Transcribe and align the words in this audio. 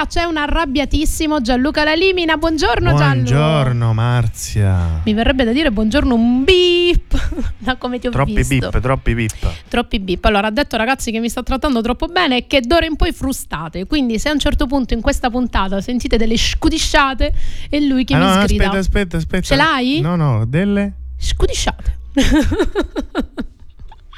Regia 0.00 0.06
c'è 0.06 0.24
un 0.24 0.36
arrabbiatissimo 0.36 1.40
Gianluca 1.40 1.84
Lalimina. 1.84 2.36
Buongiorno 2.36 2.94
Gianluca. 2.94 3.34
Buongiorno 3.34 3.92
Marzia. 3.92 5.00
Mi 5.04 5.14
verrebbe 5.14 5.44
da 5.44 5.52
dire 5.52 5.70
buongiorno 5.70 6.14
un 6.14 6.44
beep. 6.44 7.28
da 7.58 7.76
come 7.76 7.98
ti 7.98 8.06
ho 8.06 8.10
troppi 8.10 8.34
visto. 8.34 8.70
Beep, 8.70 8.80
troppi 8.80 9.14
beep. 9.14 9.52
Troppi 9.68 10.00
beep. 10.00 10.24
Allora, 10.24 10.48
ha 10.48 10.50
detto 10.50 10.76
ragazzi 10.76 11.10
che 11.10 11.20
mi 11.20 11.28
sta 11.28 11.42
trattando 11.42 11.80
troppo 11.80 12.06
bene 12.06 12.38
e 12.38 12.46
che 12.46 12.60
d'ora 12.60 12.86
in 12.86 12.96
poi 12.96 13.12
frustate. 13.12 13.86
Quindi 13.86 14.18
se 14.18 14.28
a 14.28 14.32
un 14.32 14.38
certo 14.38 14.66
punto 14.66 14.94
in 14.94 15.00
questa 15.00 15.28
puntata 15.30 15.80
sentite 15.80 16.16
delle 16.16 16.36
scudisciate 16.36 17.32
è 17.68 17.78
lui 17.78 18.04
che 18.04 18.14
ah, 18.14 18.18
mi 18.18 18.24
no, 18.24 18.42
sgrida. 18.42 18.64
Aspetta, 18.64 18.78
aspetta, 18.78 19.16
aspetta. 19.16 19.42
Ce 19.42 19.56
l'hai? 19.56 20.00
No, 20.00 20.16
no, 20.16 20.46
delle 20.46 20.92
scudisciate. 21.18 21.98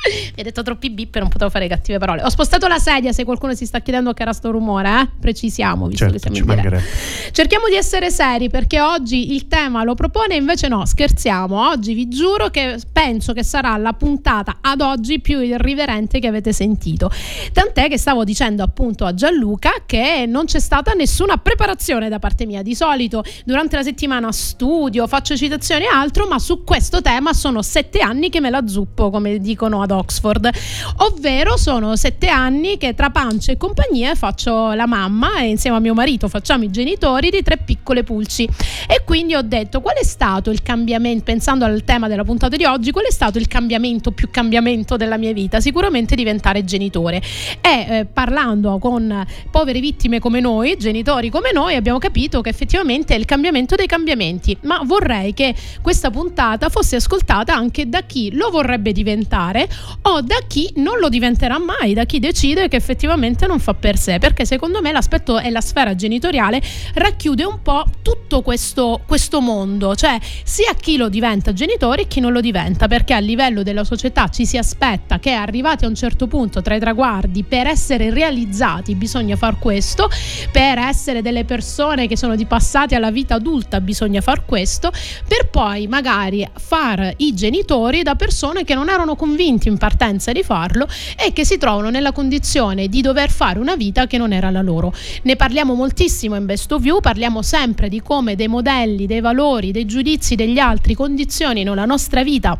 Mi 0.05 0.41
ha 0.41 0.43
detto 0.43 0.63
troppi 0.63 0.91
bip 0.91 1.15
e 1.15 1.21
non 1.21 1.29
potevo 1.29 1.49
fare 1.49 1.69
cattive 1.69 1.99
parole. 1.99 2.23
Ho 2.25 2.29
spostato 2.29 2.67
la 2.67 2.79
sedia 2.79 3.13
se 3.13 3.25
qualcuno 3.25 3.55
si 3.55 3.67
sta 3.67 3.81
chiedendo 3.81 4.13
che 4.13 4.23
era 4.23 4.33
sto 4.33 4.51
rumore, 4.51 4.89
eh? 4.89 5.09
Precisiamo, 5.21 5.87
visto 5.87 6.09
certo, 6.09 6.29
che 6.29 6.35
siamo 6.35 6.53
in 6.53 6.61
diretta. 6.61 6.85
Cerchiamo 7.31 7.69
di 7.69 7.77
essere 7.77 8.11
seri 8.11 8.51
perché 8.51 8.81
oggi 8.81 9.33
il 9.33 9.47
tema 9.47 9.85
lo 9.85 9.95
propone, 9.95 10.35
invece 10.35 10.67
no, 10.67 10.85
scherziamo. 10.85 11.69
Oggi 11.69 11.95
vi 11.95 12.09
giuro 12.09 12.49
che 12.49 12.81
penso 12.93 13.33
che 13.33 13.45
sarà 13.45 13.77
la 13.77 13.93
puntata 13.93 14.59
ad 14.61 14.81
oggi 14.81 15.21
più 15.21 15.41
irriverente 15.41 16.19
che 16.19 16.27
avete 16.27 16.53
sentito. 16.53 17.09
Tant'è 17.53 17.89
che 17.89 17.97
stavo 17.97 18.25
dicendo 18.25 18.65
appunto 18.65 19.05
a 19.05 19.15
Gianluca 19.15 19.71
che 19.87 20.25
non 20.27 20.47
c'è 20.47 20.59
stata 20.59 20.93
nessuna 20.95 21.37
preparazione 21.37 22.09
da 22.09 22.19
parte 22.19 22.45
mia. 22.45 22.63
Di 22.63 22.75
solito 22.75 23.23
durante 23.45 23.77
la 23.77 23.85
settimana 23.85 24.33
studio, 24.33 25.07
faccio 25.07 25.37
citazioni 25.37 25.85
e 25.85 25.89
altro, 25.89 26.27
ma 26.27 26.41
su 26.41 26.65
questo 26.65 27.01
tema 27.01 27.33
sono 27.33 27.63
sette 27.63 28.01
anni 28.01 28.31
che 28.31 28.41
me 28.41 28.51
la 28.51 28.67
zuppo, 28.67 29.11
come 29.11 29.39
dicono 29.39 29.81
ad 29.83 29.91
Oxford, 29.93 30.51
ovvero 30.99 31.57
sono 31.57 31.97
sette 31.97 32.29
anni 32.29 32.79
che 32.79 32.95
tra 32.95 33.11
pancia 33.11 33.53
e 33.53 33.57
compagnia 33.57 34.15
faccio 34.15 34.73
la 34.73 34.87
mamma 34.87 35.41
e 35.41 35.49
insieme 35.49 35.77
a 35.77 35.81
mio 35.81 35.95
marito 35.95 36.29
facciamo 36.29 36.65
i 36.65 36.71
genitori 36.71 37.31
di 37.31 37.43
tre 37.43 37.59
piccole 37.59 38.03
pulci. 38.03 38.49
E 38.89 39.03
quindi 39.05 39.35
ho 39.35 39.43
detto 39.43 39.81
qual 39.81 39.97
è 39.97 40.05
stato 40.05 40.51
il 40.51 40.63
cambiamento, 40.63 41.25
pensando 41.25 41.65
al 41.65 41.85
tema 41.85 42.09
della 42.09 42.25
puntata 42.25 42.57
di 42.57 42.65
oggi, 42.65 42.91
qual 42.91 43.07
è 43.07 43.11
stato 43.13 43.39
il 43.39 43.49
cambiamento 43.49 44.11
più 44.11 44.31
cambiamento 44.31 44.97
della 44.97 45.17
mia 45.17 45.33
vita? 45.33 45.61
Sicuramente 45.61 46.15
diventare 46.15 46.65
genitore. 46.65 47.23
E 47.61 47.87
eh, 47.89 48.07
parlando 48.07 48.79
con 48.79 49.25
povere 49.51 49.81
vittime 49.81 50.19
come 50.19 50.41
noi, 50.41 50.77
genitori 50.77 51.31
come 51.31 51.53
noi, 51.53 51.75
abbiamo 51.75 51.99
capito 51.99 52.41
che 52.41 52.51
effettivamente 52.51 53.15
è 53.15 53.19
il 53.19 53.25
cambiamento 53.25 53.77
dei 53.77 53.87
cambiamenti, 53.87 54.57
ma 54.63 54.81
vorrei 54.85 55.35
che 55.35 55.55
questa 55.81 56.11
puntata 56.11 56.69
fosse 56.69 56.97
ascoltata 56.97 57.55
anche 57.55 57.89
da 57.89 58.03
chi 58.03 58.35
lo 58.35 58.51
vorrebbe 58.51 58.93
diventare 58.93 59.69
o 60.03 60.21
da 60.21 60.39
chi 60.47 60.71
non 60.77 60.99
lo 60.99 61.09
diventerà 61.09 61.59
mai, 61.59 61.95
da 61.95 62.05
chi 62.05 62.19
decide 62.19 62.69
che 62.69 62.77
effettivamente 62.77 63.47
non 63.47 63.59
fa 63.59 63.75
per 63.75 63.97
sé, 63.99 64.19
perché 64.19 64.45
secondo 64.45 64.81
me 64.81 64.93
l'aspetto 64.93 65.39
e 65.39 65.51
la 65.51 65.61
sfera 65.61 65.95
genitoriale 65.95 66.61
racchiude 66.95 67.45
un 67.45 67.61
po' 67.63 67.85
tutto 68.03 68.43
questo, 68.43 69.03
questo 69.07 69.41
mondo, 69.41 69.95
cioè 69.95 70.19
sia 70.45 70.75
chi 70.75 70.97
lo 70.97 71.09
diventa 71.09 71.53
genitore 71.53 72.03
e 72.03 72.07
chi 72.07 72.21
non 72.21 72.33
lo 72.33 72.41
diventa, 72.41 72.89
perché 72.89 73.15
a 73.15 73.19
livello 73.19 73.63
della 73.63 73.85
società 73.85 74.29
ci 74.29 74.47
si 74.47 74.59
aspetta 74.59 75.19
che 75.19 75.33
arrivati 75.33 75.85
a 75.85 75.89
un 75.89 75.95
certo 75.95 76.27
punto 76.27 76.63
tra 76.63 76.75
i 76.75 76.81
traguardi 76.81 77.45
per 77.45 77.67
essere 77.67 78.11
realizzati 78.11 78.95
bisogna 78.95 79.37
far 79.37 79.59
questo, 79.59 80.09
per 80.51 80.79
essere 80.79 81.23
delle 81.23 81.45
persone 81.45 82.07
che 82.07 82.17
sono 82.17 82.37
di 82.37 82.47
passati 82.47 82.95
alla 82.95 83.11
vita 83.11 83.35
adulta 83.35 83.81
bisogna 83.81 84.21
far 84.21 84.45
questo, 84.45 84.91
per 85.27 85.49
poi 85.49 85.87
magari 85.87 86.49
far 86.57 87.15
i 87.19 87.35
genitori 87.35 88.03
da 88.03 88.15
persone 88.15 88.65
che 88.65 88.75
non 88.75 88.89
erano 88.89 89.17
convinti 89.17 89.69
in 89.73 89.79
partenza 89.79 90.31
di 90.31 90.43
farlo 90.45 90.87
e 91.19 91.33
che 91.33 91.45
si 91.45 91.59
trovano 91.59 91.91
nella 91.91 92.13
condizione 92.13 92.89
di 92.89 93.01
dover 93.01 93.31
fare 93.31 93.59
una 93.59 93.75
vita 93.75 94.07
che 94.07 94.19
non 94.19 94.33
era 94.33 94.51
la 94.51 94.63
loro. 94.63 94.95
Ne 95.23 95.35
parliamo 95.35 95.75
moltissimo 95.75 96.37
in 96.37 96.47
Best 96.47 96.71
of 96.71 96.85
You, 96.85 97.01
parliamo 97.01 97.43
sempre 97.43 97.89
di 97.89 98.01
come 98.01 98.37
dei 98.37 98.49
modelli, 98.49 99.07
dei 99.07 99.21
valori, 99.21 99.73
dei 99.73 99.87
giudizi 99.87 100.37
degli 100.37 100.59
altri 100.59 100.95
condizionino 100.95 101.75
la 101.75 101.85
nostra 101.85 102.23
vita 102.23 102.57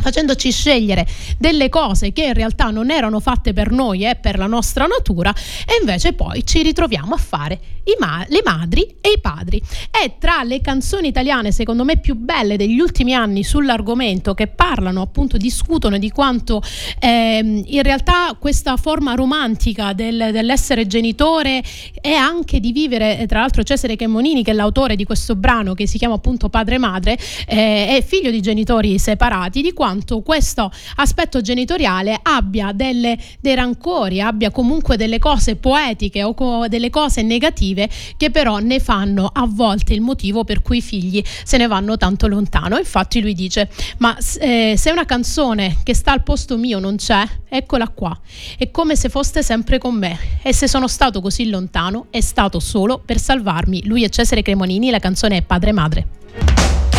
facendoci 0.00 0.50
scegliere 0.50 1.06
delle 1.38 1.68
cose 1.68 2.12
che 2.12 2.24
in 2.24 2.34
realtà 2.34 2.70
non 2.70 2.90
erano 2.90 3.20
fatte 3.20 3.52
per 3.52 3.70
noi 3.70 4.04
e 4.04 4.16
per 4.16 4.38
la 4.38 4.46
nostra 4.46 4.86
natura 4.86 5.32
e 5.66 5.78
invece 5.80 6.12
poi 6.12 6.44
ci 6.44 6.62
ritroviamo 6.62 7.14
a 7.14 7.18
fare 7.18 7.60
ma- 7.98 8.24
le 8.28 8.40
madri 8.44 8.82
e 9.00 9.12
i 9.16 9.20
padri. 9.20 9.60
E 9.90 10.14
tra 10.18 10.42
le 10.42 10.60
canzoni 10.60 11.08
italiane 11.08 11.52
secondo 11.52 11.84
me 11.84 11.98
più 11.98 12.14
belle 12.14 12.56
degli 12.56 12.78
ultimi 12.78 13.14
anni 13.14 13.42
sull'argomento 13.42 14.34
che 14.34 14.46
parlano 14.46 15.02
appunto, 15.02 15.36
discutono 15.36 15.98
di 15.98 16.10
quanto 16.10 16.62
ehm, 16.98 17.64
in 17.66 17.82
realtà 17.82 18.36
questa 18.38 18.76
forma 18.76 19.14
romantica 19.14 19.92
del, 19.92 20.30
dell'essere 20.32 20.86
genitore 20.86 21.62
e 22.00 22.12
anche 22.12 22.60
di 22.60 22.72
vivere, 22.72 23.24
tra 23.26 23.40
l'altro 23.40 23.62
Cesare 23.62 23.96
Chemonini 23.96 24.44
che 24.44 24.52
è 24.52 24.54
l'autore 24.54 24.96
di 24.96 25.04
questo 25.04 25.34
brano 25.34 25.74
che 25.74 25.86
si 25.86 25.98
chiama 25.98 26.14
appunto 26.14 26.48
Padre 26.48 26.76
e 26.76 26.78
Madre, 26.78 27.18
eh, 27.46 27.96
è 27.96 28.04
figlio 28.06 28.30
di 28.30 28.40
genitori 28.40 28.98
separati, 28.98 29.62
di 29.62 29.72
quanto 29.72 29.89
quanto 29.90 30.20
questo 30.20 30.70
aspetto 30.96 31.40
genitoriale 31.40 32.16
abbia 32.22 32.70
delle, 32.72 33.18
dei 33.40 33.56
rancori, 33.56 34.20
abbia 34.20 34.52
comunque 34.52 34.96
delle 34.96 35.18
cose 35.18 35.56
poetiche 35.56 36.22
o 36.22 36.32
co- 36.32 36.68
delle 36.68 36.90
cose 36.90 37.22
negative 37.22 37.90
che 38.16 38.30
però 38.30 38.58
ne 38.58 38.78
fanno 38.78 39.28
a 39.32 39.48
volte 39.48 39.92
il 39.92 40.00
motivo 40.00 40.44
per 40.44 40.62
cui 40.62 40.76
i 40.76 40.80
figli 40.80 41.20
se 41.42 41.56
ne 41.56 41.66
vanno 41.66 41.96
tanto 41.96 42.28
lontano. 42.28 42.78
Infatti 42.78 43.20
lui 43.20 43.34
dice, 43.34 43.68
ma 43.98 44.16
eh, 44.38 44.74
se 44.76 44.92
una 44.92 45.04
canzone 45.04 45.78
che 45.82 45.94
sta 45.94 46.12
al 46.12 46.22
posto 46.22 46.56
mio 46.56 46.78
non 46.78 46.94
c'è, 46.94 47.26
eccola 47.48 47.88
qua, 47.88 48.16
è 48.56 48.70
come 48.70 48.94
se 48.94 49.08
foste 49.08 49.42
sempre 49.42 49.78
con 49.78 49.96
me 49.96 50.16
e 50.42 50.54
se 50.54 50.68
sono 50.68 50.86
stato 50.86 51.20
così 51.20 51.48
lontano 51.48 52.06
è 52.10 52.20
stato 52.20 52.60
solo 52.60 53.02
per 53.04 53.18
salvarmi. 53.18 53.86
Lui 53.86 54.04
è 54.04 54.08
Cesare 54.08 54.42
Cremonini, 54.42 54.88
la 54.90 55.00
canzone 55.00 55.38
è 55.38 55.42
Padre 55.42 55.72
Madre. 55.72 56.89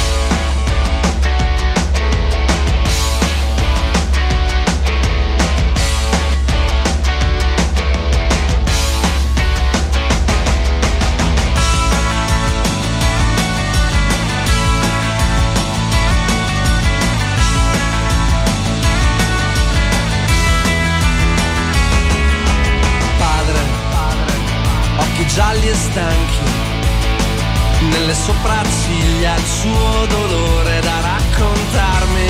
Nelle 28.11 28.23
sopracciglia 28.23 29.35
il 29.35 29.45
suo 29.45 30.05
dolore 30.07 30.79
da 30.81 30.99
raccontarmi. 30.99 32.29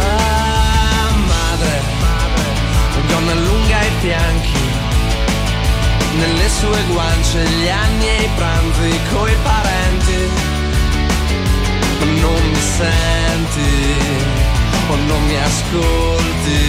Ah, 0.00 1.10
madre, 1.14 1.82
gonna 3.06 3.34
lunga 3.34 3.78
ai 3.78 3.90
fianchi, 4.00 4.64
nelle 6.16 6.48
sue 6.48 6.82
guance 6.88 7.38
gli 7.44 7.68
anni 7.68 8.08
e 8.08 8.22
i 8.22 8.30
pranzi 8.34 9.00
coi 9.12 9.36
parenti. 9.42 10.30
Non 12.20 12.48
mi 12.48 12.60
senti 12.60 13.94
o 14.88 14.96
non 14.96 15.22
mi 15.26 15.36
ascolti, 15.36 16.60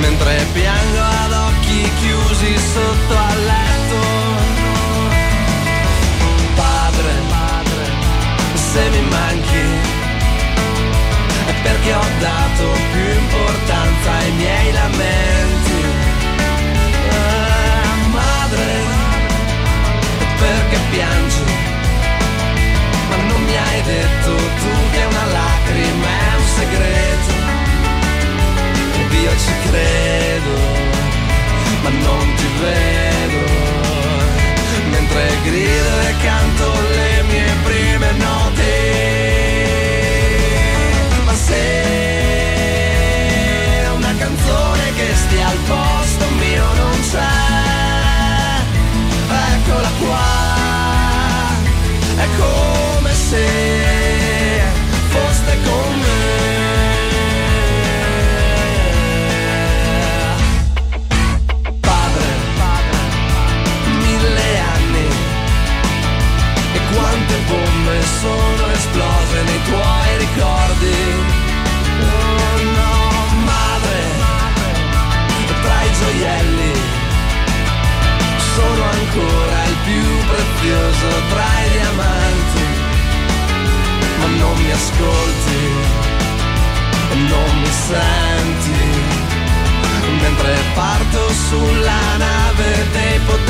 mentre 0.00 0.46
piango 0.52 1.00
ad 1.24 1.32
occhi 1.32 1.88
chiusi 2.00 2.58
sotto 2.58 3.16
al 3.16 3.44
letto. 3.44 4.37
Se 8.78 8.90
mi 8.90 9.02
manchi, 9.08 9.64
è 11.46 11.54
perché 11.62 11.92
ho 11.94 12.08
dato 12.20 12.64
più 12.92 13.06
importanza 13.22 14.10
ai 14.20 14.30
miei 14.32 14.72
lamenti. 14.72 15.80
Ah, 17.10 17.96
madre, 18.18 18.68
perché 20.42 20.78
piangi? 20.90 21.44
Ma 23.08 23.16
non 23.30 23.40
mi 23.42 23.56
hai 23.56 23.82
detto 23.82 24.30
tu 24.60 24.70
che 24.92 25.02
una 25.12 25.26
lacrima 25.38 26.08
è 26.26 26.34
un 26.40 26.48
segreto. 26.58 27.34
Ed 29.00 29.12
io 29.24 29.32
ci 29.44 29.54
credo 29.66 30.54
ma 31.82 31.90
non 32.06 32.34
ti 32.36 32.48
vedo. 32.62 33.40
Mentre 34.90 35.22
grido 35.44 35.92
e 36.08 36.14
canto 36.22 36.77
accade. 70.78 70.96
Oh 72.00 73.34
madre, 73.44 74.00
tra 75.62 75.82
i 75.82 75.92
gioielli 75.98 76.72
sono 78.54 78.82
ancora 78.84 79.64
il 79.64 79.76
più 79.84 80.06
prezioso 80.30 81.08
tra 81.30 81.48
i 81.64 81.70
diamanti, 81.70 82.66
ma 84.18 84.26
non 84.38 84.56
mi 84.62 84.70
ascolti, 84.70 85.60
non 87.28 87.60
mi 87.60 87.72
senti, 87.86 88.82
mentre 90.20 90.56
parto 90.74 91.32
sulla 91.48 92.16
nave 92.16 92.86
dei 92.92 93.18
poteri. 93.26 93.47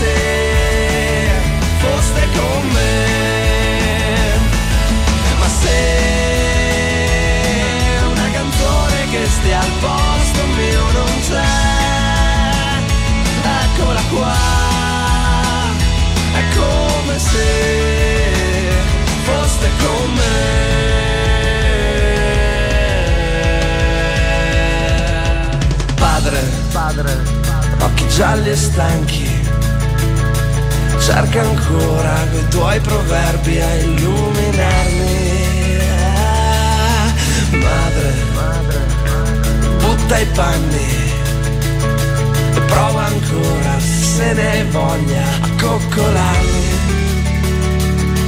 Se 0.00 0.16
foste 1.82 2.22
con 2.36 2.62
me. 2.76 2.94
Ma 5.38 5.48
se 5.60 5.78
una 8.12 8.28
canzone 8.32 8.98
che 9.10 9.22
stia 9.28 9.60
al 9.60 9.72
posto 9.80 10.40
mio 10.56 10.84
non 10.98 11.12
c'è, 11.26 11.54
eccola 13.64 14.02
qua, 14.12 14.38
è 16.40 16.42
come 16.56 17.18
se 17.18 17.48
foste 19.24 19.68
con 19.82 20.12
me. 20.14 20.38
Padre, 25.94 26.38
padre, 26.72 27.12
occhi 27.80 28.08
gialli 28.08 28.50
e 28.50 28.56
stanchi, 28.56 29.39
cerca 31.10 31.40
ancora 31.40 32.14
coi 32.30 32.48
tuoi 32.50 32.80
proverbi 32.80 33.60
a 33.60 33.74
illuminarmi. 33.74 35.78
Ah, 36.14 37.12
Madre, 37.50 38.14
madre, 38.32 38.78
butta 39.80 40.18
i 40.18 40.26
panni. 40.26 40.88
E 42.54 42.60
prova 42.60 43.06
ancora 43.06 43.80
se 43.80 44.32
ne 44.34 44.64
voglia 44.70 45.24
a 45.40 45.48
coccolarmi. 45.60 46.78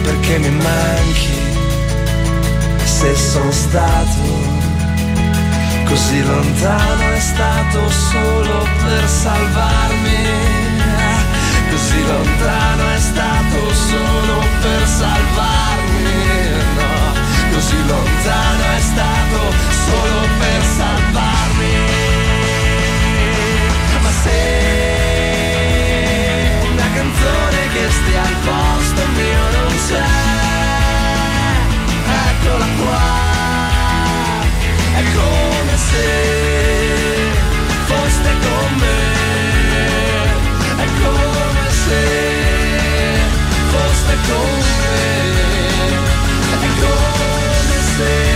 Perché 0.02 0.38
mi 0.38 0.50
manchi 0.50 1.40
se 2.82 3.14
sono 3.14 3.52
stato 3.52 4.50
così 5.84 6.24
lontano 6.24 7.12
è 7.12 7.20
stato 7.20 7.90
solo 7.90 8.66
per 8.84 9.08
salvarmi 9.08 10.61
così 11.82 12.06
lontano 12.06 12.90
è 12.90 12.98
stato 12.98 13.74
solo 13.74 14.38
per 14.60 14.86
salvarmi 14.86 16.12
no. 16.76 17.12
Così 17.52 17.76
lontano 17.86 18.62
è 18.76 18.80
stato 18.80 19.40
solo 19.86 20.20
per 20.38 20.62
salvarmi. 20.76 21.74
Ma 24.00 24.10
se 24.22 24.40
una 26.70 26.88
canzone 26.94 27.58
che 27.72 27.90
stia 27.90 28.22
al 28.22 28.36
posto 28.44 29.02
mio 29.16 29.42
non 29.56 29.72
c'è 29.88 30.08
eccola 32.30 32.66
qua. 32.78 33.10
È 34.94 35.02
come 35.14 35.76
se 35.76 36.51
è 44.12 44.16
come 44.28 44.62
se 47.96 48.32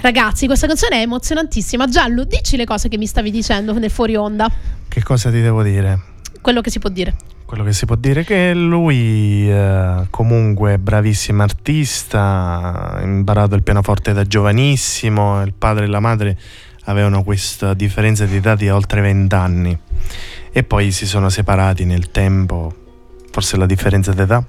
Ragazzi, 0.00 0.46
questa 0.46 0.66
canzone 0.66 0.96
è 0.96 1.00
emozionantissima. 1.02 1.86
Giallo, 1.86 2.24
dici 2.24 2.56
le 2.56 2.64
cose 2.64 2.88
che 2.88 2.96
mi 2.96 3.04
stavi 3.04 3.30
dicendo 3.30 3.76
nel 3.78 3.90
fuori 3.90 4.16
onda. 4.16 4.50
Che 4.88 5.02
cosa 5.02 5.30
ti 5.30 5.40
devo 5.42 5.62
dire? 5.62 6.16
Quello 6.40 6.60
che 6.60 6.70
si 6.70 6.78
può 6.78 6.90
dire. 6.90 7.14
Quello 7.44 7.64
che 7.64 7.72
si 7.72 7.86
può 7.86 7.96
dire 7.96 8.20
è 8.20 8.24
che 8.24 8.52
lui 8.52 9.50
eh, 9.50 10.06
comunque 10.10 10.78
bravissimo 10.78 11.42
artista, 11.42 12.92
ha 12.92 13.02
imparato 13.02 13.54
il 13.54 13.62
pianoforte 13.62 14.12
da 14.12 14.24
giovanissimo, 14.24 15.42
il 15.42 15.54
padre 15.54 15.84
e 15.84 15.88
la 15.88 16.00
madre 16.00 16.38
avevano 16.84 17.22
questa 17.22 17.74
differenza 17.74 18.26
di 18.26 18.36
età 18.36 18.54
di 18.54 18.68
oltre 18.68 19.00
20 19.00 19.34
anni 19.34 19.78
e 20.50 20.62
poi 20.64 20.90
si 20.90 21.06
sono 21.06 21.28
separati 21.28 21.84
nel 21.84 22.10
tempo, 22.10 22.74
forse 23.30 23.56
la 23.56 23.66
differenza 23.66 24.12
d'età. 24.12 24.44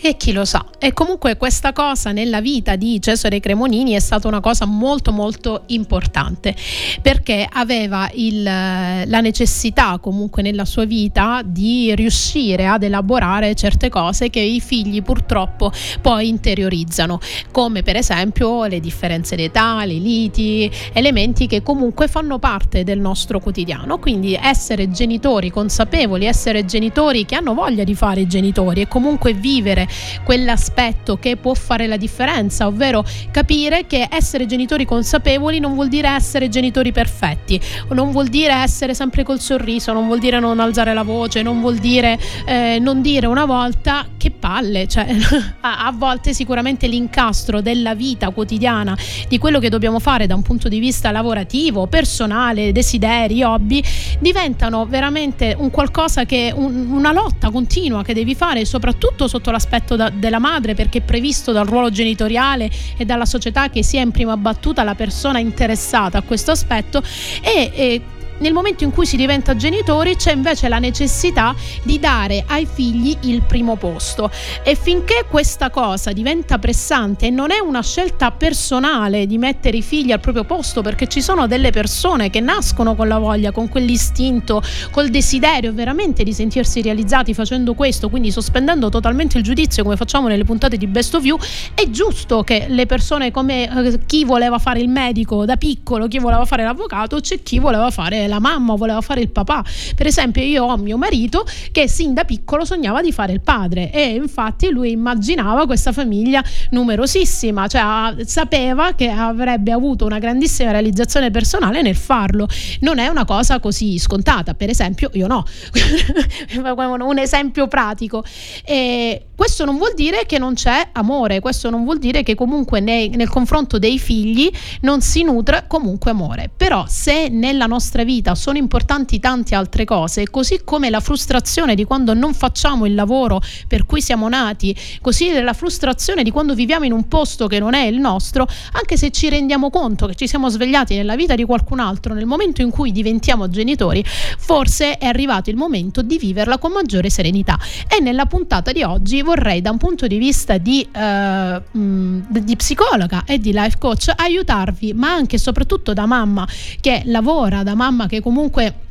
E 0.00 0.16
chi 0.16 0.32
lo 0.32 0.44
sa. 0.44 0.66
E 0.78 0.92
comunque 0.92 1.36
questa 1.36 1.72
cosa 1.72 2.12
nella 2.12 2.40
vita 2.40 2.76
di 2.76 3.00
Cesare 3.00 3.40
Cremonini 3.40 3.92
è 3.92 4.00
stata 4.00 4.28
una 4.28 4.40
cosa 4.40 4.66
molto 4.66 5.12
molto 5.12 5.62
importante 5.68 6.54
perché 7.00 7.48
aveva 7.50 8.10
il, 8.12 8.42
la 8.42 9.20
necessità 9.20 9.98
comunque 9.98 10.42
nella 10.42 10.66
sua 10.66 10.84
vita 10.84 11.40
di 11.42 11.94
riuscire 11.94 12.66
ad 12.66 12.82
elaborare 12.82 13.54
certe 13.54 13.88
cose 13.88 14.28
che 14.28 14.40
i 14.40 14.60
figli 14.60 15.02
purtroppo 15.02 15.72
poi 16.02 16.28
interiorizzano, 16.28 17.18
come 17.50 17.82
per 17.82 17.96
esempio 17.96 18.66
le 18.66 18.80
differenze 18.80 19.36
d'età, 19.36 19.84
le 19.84 19.94
liti, 19.94 20.70
elementi 20.92 21.46
che 21.46 21.62
comunque 21.62 22.08
fanno 22.08 22.38
parte 22.38 22.84
del 22.84 22.98
nostro 22.98 23.40
quotidiano. 23.40 23.98
Quindi 23.98 24.34
essere 24.34 24.90
genitori 24.90 25.50
consapevoli, 25.50 26.26
essere 26.26 26.64
genitori 26.64 27.24
che 27.24 27.36
hanno 27.36 27.54
voglia 27.54 27.84
di 27.84 27.94
fare 27.94 28.20
i 28.20 28.26
genitori 28.26 28.82
e 28.82 28.88
comunque 28.88 29.32
vivere 29.32 29.83
quell'aspetto 30.24 31.18
che 31.18 31.36
può 31.36 31.54
fare 31.54 31.86
la 31.86 31.96
differenza, 31.96 32.66
ovvero 32.66 33.04
capire 33.30 33.86
che 33.86 34.08
essere 34.10 34.46
genitori 34.46 34.84
consapevoli 34.84 35.58
non 35.58 35.74
vuol 35.74 35.88
dire 35.88 36.08
essere 36.08 36.48
genitori 36.48 36.92
perfetti, 36.92 37.60
non 37.90 38.10
vuol 38.10 38.28
dire 38.28 38.52
essere 38.52 38.94
sempre 38.94 39.22
col 39.22 39.40
sorriso, 39.40 39.92
non 39.92 40.06
vuol 40.06 40.18
dire 40.18 40.40
non 40.40 40.60
alzare 40.60 40.94
la 40.94 41.02
voce, 41.02 41.42
non 41.42 41.60
vuol 41.60 41.76
dire 41.76 42.18
eh, 42.46 42.78
non 42.80 43.02
dire 43.02 43.26
una 43.26 43.44
volta 43.44 44.06
che 44.16 44.30
palle, 44.30 44.86
cioè 44.86 45.06
a, 45.60 45.86
a 45.86 45.92
volte 45.92 46.32
sicuramente 46.32 46.86
l'incastro 46.86 47.60
della 47.60 47.94
vita 47.94 48.30
quotidiana, 48.30 48.96
di 49.28 49.38
quello 49.38 49.58
che 49.58 49.68
dobbiamo 49.68 49.98
fare 49.98 50.26
da 50.26 50.34
un 50.34 50.42
punto 50.42 50.68
di 50.68 50.78
vista 50.78 51.10
lavorativo, 51.10 51.86
personale, 51.86 52.72
desideri, 52.72 53.42
hobby, 53.42 53.82
diventano 54.18 54.86
veramente 54.86 55.54
un 55.58 55.70
qualcosa 55.70 56.24
che 56.24 56.52
un, 56.54 56.90
una 56.90 57.12
lotta 57.12 57.50
continua 57.50 58.02
che 58.02 58.14
devi 58.14 58.34
fare 58.34 58.64
soprattutto 58.64 59.28
sotto 59.28 59.50
l'aspetto 59.50 59.73
da, 59.96 60.10
della 60.10 60.38
madre 60.38 60.74
perché 60.74 60.98
è 60.98 61.02
previsto 61.02 61.52
dal 61.52 61.66
ruolo 61.66 61.90
genitoriale 61.90 62.70
e 62.96 63.04
dalla 63.04 63.26
società 63.26 63.70
che 63.70 63.82
sia 63.82 64.02
in 64.02 64.10
prima 64.10 64.36
battuta 64.36 64.82
la 64.82 64.94
persona 64.94 65.38
interessata 65.38 66.18
a 66.18 66.22
questo 66.22 66.50
aspetto 66.50 67.02
e, 67.42 67.70
e 67.74 68.02
nel 68.38 68.52
momento 68.52 68.84
in 68.84 68.90
cui 68.90 69.06
si 69.06 69.16
diventa 69.16 69.56
genitori 69.56 70.16
c'è 70.16 70.32
invece 70.32 70.68
la 70.68 70.78
necessità 70.78 71.54
di 71.82 71.98
dare 71.98 72.44
ai 72.46 72.66
figli 72.66 73.16
il 73.22 73.42
primo 73.42 73.76
posto. 73.76 74.30
E 74.62 74.74
finché 74.74 75.24
questa 75.28 75.70
cosa 75.70 76.12
diventa 76.12 76.58
pressante 76.58 77.26
e 77.26 77.30
non 77.30 77.50
è 77.50 77.58
una 77.58 77.82
scelta 77.82 78.30
personale 78.30 79.26
di 79.26 79.38
mettere 79.38 79.76
i 79.76 79.82
figli 79.82 80.12
al 80.12 80.20
proprio 80.20 80.44
posto 80.44 80.82
perché 80.82 81.06
ci 81.06 81.20
sono 81.20 81.46
delle 81.46 81.70
persone 81.70 82.30
che 82.30 82.40
nascono 82.40 82.94
con 82.94 83.08
la 83.08 83.18
voglia, 83.18 83.52
con 83.52 83.68
quell'istinto, 83.68 84.62
col 84.90 85.08
desiderio 85.08 85.72
veramente 85.72 86.24
di 86.24 86.32
sentirsi 86.32 86.82
realizzati 86.82 87.34
facendo 87.34 87.74
questo, 87.74 88.08
quindi 88.08 88.30
sospendendo 88.30 88.88
totalmente 88.88 89.38
il 89.38 89.44
giudizio 89.44 89.82
come 89.82 89.96
facciamo 89.96 90.28
nelle 90.28 90.44
puntate 90.44 90.76
di 90.76 90.86
Best 90.86 91.14
of 91.14 91.24
You, 91.24 91.38
è 91.74 91.88
giusto 91.90 92.42
che 92.42 92.66
le 92.68 92.86
persone 92.86 93.30
come 93.30 93.68
eh, 93.68 94.00
chi 94.06 94.24
voleva 94.24 94.58
fare 94.58 94.80
il 94.80 94.88
medico 94.88 95.44
da 95.44 95.56
piccolo, 95.56 96.08
chi 96.08 96.18
voleva 96.18 96.44
fare 96.44 96.64
l'avvocato, 96.64 97.20
c'è 97.20 97.42
chi 97.42 97.58
voleva 97.58 97.90
fare 97.90 98.23
la 98.26 98.38
mamma, 98.38 98.74
voleva 98.74 99.00
fare 99.00 99.20
il 99.20 99.30
papà. 99.30 99.64
Per 99.94 100.06
esempio, 100.06 100.42
io 100.42 100.64
ho 100.64 100.76
mio 100.76 100.96
marito 100.96 101.46
che 101.72 101.88
sin 101.88 102.14
da 102.14 102.24
piccolo 102.24 102.64
sognava 102.64 103.00
di 103.00 103.12
fare 103.12 103.32
il 103.32 103.40
padre 103.40 103.90
e 103.90 104.14
infatti 104.14 104.70
lui 104.70 104.92
immaginava 104.92 105.66
questa 105.66 105.92
famiglia 105.92 106.42
numerosissima, 106.70 107.66
cioè 107.66 108.24
sapeva 108.24 108.92
che 108.94 109.08
avrebbe 109.08 109.72
avuto 109.72 110.04
una 110.04 110.18
grandissima 110.18 110.70
realizzazione 110.70 111.30
personale 111.30 111.82
nel 111.82 111.96
farlo. 111.96 112.48
Non 112.80 112.98
è 112.98 113.08
una 113.08 113.24
cosa 113.24 113.60
così 113.60 113.98
scontata, 113.98 114.54
per 114.54 114.70
esempio, 114.70 115.10
io 115.14 115.26
no. 115.26 115.44
un 117.04 117.18
esempio 117.18 117.66
pratico. 117.68 118.24
E 118.64 119.26
questo 119.36 119.64
non 119.64 119.76
vuol 119.76 119.94
dire 119.94 120.26
che 120.26 120.38
non 120.38 120.54
c'è 120.54 120.88
amore, 120.92 121.40
questo 121.40 121.70
non 121.70 121.84
vuol 121.84 121.98
dire 121.98 122.22
che 122.22 122.34
comunque 122.34 122.80
nei, 122.80 123.08
nel 123.10 123.28
confronto 123.28 123.78
dei 123.78 123.98
figli 123.98 124.50
non 124.82 125.00
si 125.00 125.22
nutre 125.22 125.64
comunque 125.66 126.12
amore. 126.12 126.50
Però 126.56 126.84
se 126.86 127.28
nella 127.28 127.66
nostra 127.66 128.04
vita 128.04 128.34
sono 128.34 128.58
importanti 128.58 129.18
tante 129.18 129.54
altre 129.54 129.84
cose, 129.84 130.30
così 130.30 130.60
come 130.64 130.88
la 130.88 131.00
frustrazione 131.00 131.74
di 131.74 131.84
quando 131.84 132.14
non 132.14 132.32
facciamo 132.32 132.86
il 132.86 132.94
lavoro 132.94 133.40
per 133.66 133.86
cui 133.86 134.00
siamo 134.00 134.28
nati, 134.28 134.76
così 135.00 135.32
la 135.40 135.52
frustrazione 135.52 136.22
di 136.22 136.30
quando 136.30 136.54
viviamo 136.54 136.84
in 136.84 136.92
un 136.92 137.08
posto 137.08 137.46
che 137.48 137.58
non 137.58 137.74
è 137.74 137.84
il 137.86 137.98
nostro, 137.98 138.46
anche 138.72 138.96
se 138.96 139.10
ci 139.10 139.28
rendiamo 139.28 139.70
conto 139.70 140.06
che 140.06 140.14
ci 140.14 140.28
siamo 140.28 140.48
svegliati 140.48 140.94
nella 140.94 141.16
vita 141.16 141.34
di 141.34 141.44
qualcun 141.44 141.80
altro 141.80 142.14
nel 142.14 142.26
momento 142.26 142.62
in 142.62 142.70
cui 142.70 142.92
diventiamo 142.92 143.48
genitori, 143.48 144.04
forse 144.04 144.98
è 144.98 145.06
arrivato 145.06 145.50
il 145.50 145.56
momento 145.56 146.02
di 146.02 146.18
viverla 146.18 146.58
con 146.58 146.70
maggiore 146.72 147.10
serenità. 147.10 147.58
E 147.88 148.00
nella 148.00 148.26
puntata 148.26 148.70
di 148.70 148.82
oggi 148.82 149.22
vorrei 149.24 149.60
da 149.60 149.70
un 149.70 149.78
punto 149.78 150.06
di 150.06 150.18
vista 150.18 150.58
di, 150.58 150.86
uh, 150.94 152.22
di 152.28 152.56
psicologa 152.56 153.24
e 153.26 153.38
di 153.38 153.52
life 153.52 153.78
coach 153.78 154.12
aiutarvi, 154.14 154.92
ma 154.94 155.12
anche 155.12 155.34
e 155.34 155.38
soprattutto 155.38 155.92
da 155.92 156.06
mamma 156.06 156.46
che 156.80 157.02
lavora, 157.06 157.62
da 157.62 157.74
mamma 157.74 158.06
che 158.06 158.20
comunque 158.20 158.82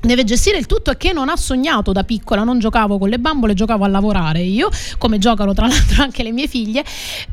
deve 0.00 0.24
gestire 0.24 0.56
il 0.56 0.66
tutto 0.66 0.90
e 0.92 0.96
che 0.96 1.12
non 1.12 1.28
ha 1.28 1.36
sognato 1.36 1.92
da 1.92 2.04
piccola, 2.04 2.44
non 2.44 2.58
giocavo 2.58 2.98
con 2.98 3.08
le 3.08 3.18
bambole, 3.18 3.54
giocavo 3.54 3.84
a 3.84 3.88
lavorare 3.88 4.40
io, 4.40 4.70
come 4.98 5.18
giocano 5.18 5.52
tra 5.52 5.66
l'altro 5.66 6.02
anche 6.04 6.22
le 6.22 6.32
mie 6.32 6.46
figlie, 6.46 6.84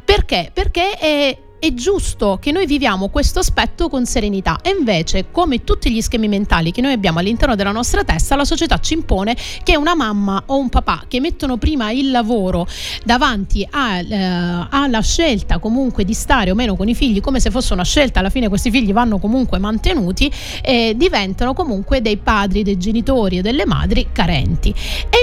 perché? 0.04 0.50
Perché 0.54 0.98
è 0.98 1.38
è 1.60 1.74
giusto 1.74 2.38
che 2.42 2.52
noi 2.52 2.66
viviamo 2.66 3.10
questo 3.10 3.40
aspetto 3.40 3.90
con 3.90 4.06
serenità. 4.06 4.60
E 4.62 4.76
invece 4.78 5.32
come 5.32 5.64
tutti 5.64 5.92
gli 5.92 6.02
schemi 6.02 6.28
mentali 6.28 6.72
che 6.72 6.82
noi 6.82 6.94
abbiamo 6.94 7.20
all'interno 7.20 7.56
della 7.56 7.72
nostra 7.72 8.04
testa 8.04 8.36
la 8.36 8.46
società 8.46 8.80
ci 8.80 8.94
impone 8.94 9.36
che 9.64 9.76
una 9.78 9.96
mamma 9.96 10.44
o 10.48 10.58
un 10.58 10.70
papà 10.70 11.06
che 11.08 11.20
mettono 11.20 11.58
prima 11.58 11.92
il 11.92 12.12
lavoro 12.12 12.68
davanti 13.04 13.68
a, 13.70 14.00
eh, 14.00 14.68
alla 14.70 15.02
scelta 15.02 15.60
comunque 15.60 16.06
di 16.06 16.14
stare 16.14 16.52
o 16.52 16.56
meno 16.56 16.76
con 16.76 16.88
i 16.88 16.96
figli 16.96 17.22
come 17.22 17.40
se 17.40 17.50
fosse 17.50 17.74
una 17.74 17.84
scelta 17.84 18.20
alla 18.20 18.30
fine 18.30 18.48
questi 18.48 18.70
figli 18.70 18.94
vanno 18.94 19.18
comunque 19.18 19.58
mantenuti 19.58 20.32
eh, 20.62 20.94
diventano 20.96 21.54
comunque 21.54 22.02
dei 22.02 22.18
padri 22.18 22.64
dei 22.64 22.78
genitori 22.78 23.40
e 23.40 23.42
delle 23.42 23.66
madri 23.66 24.08
carenti 24.12 24.74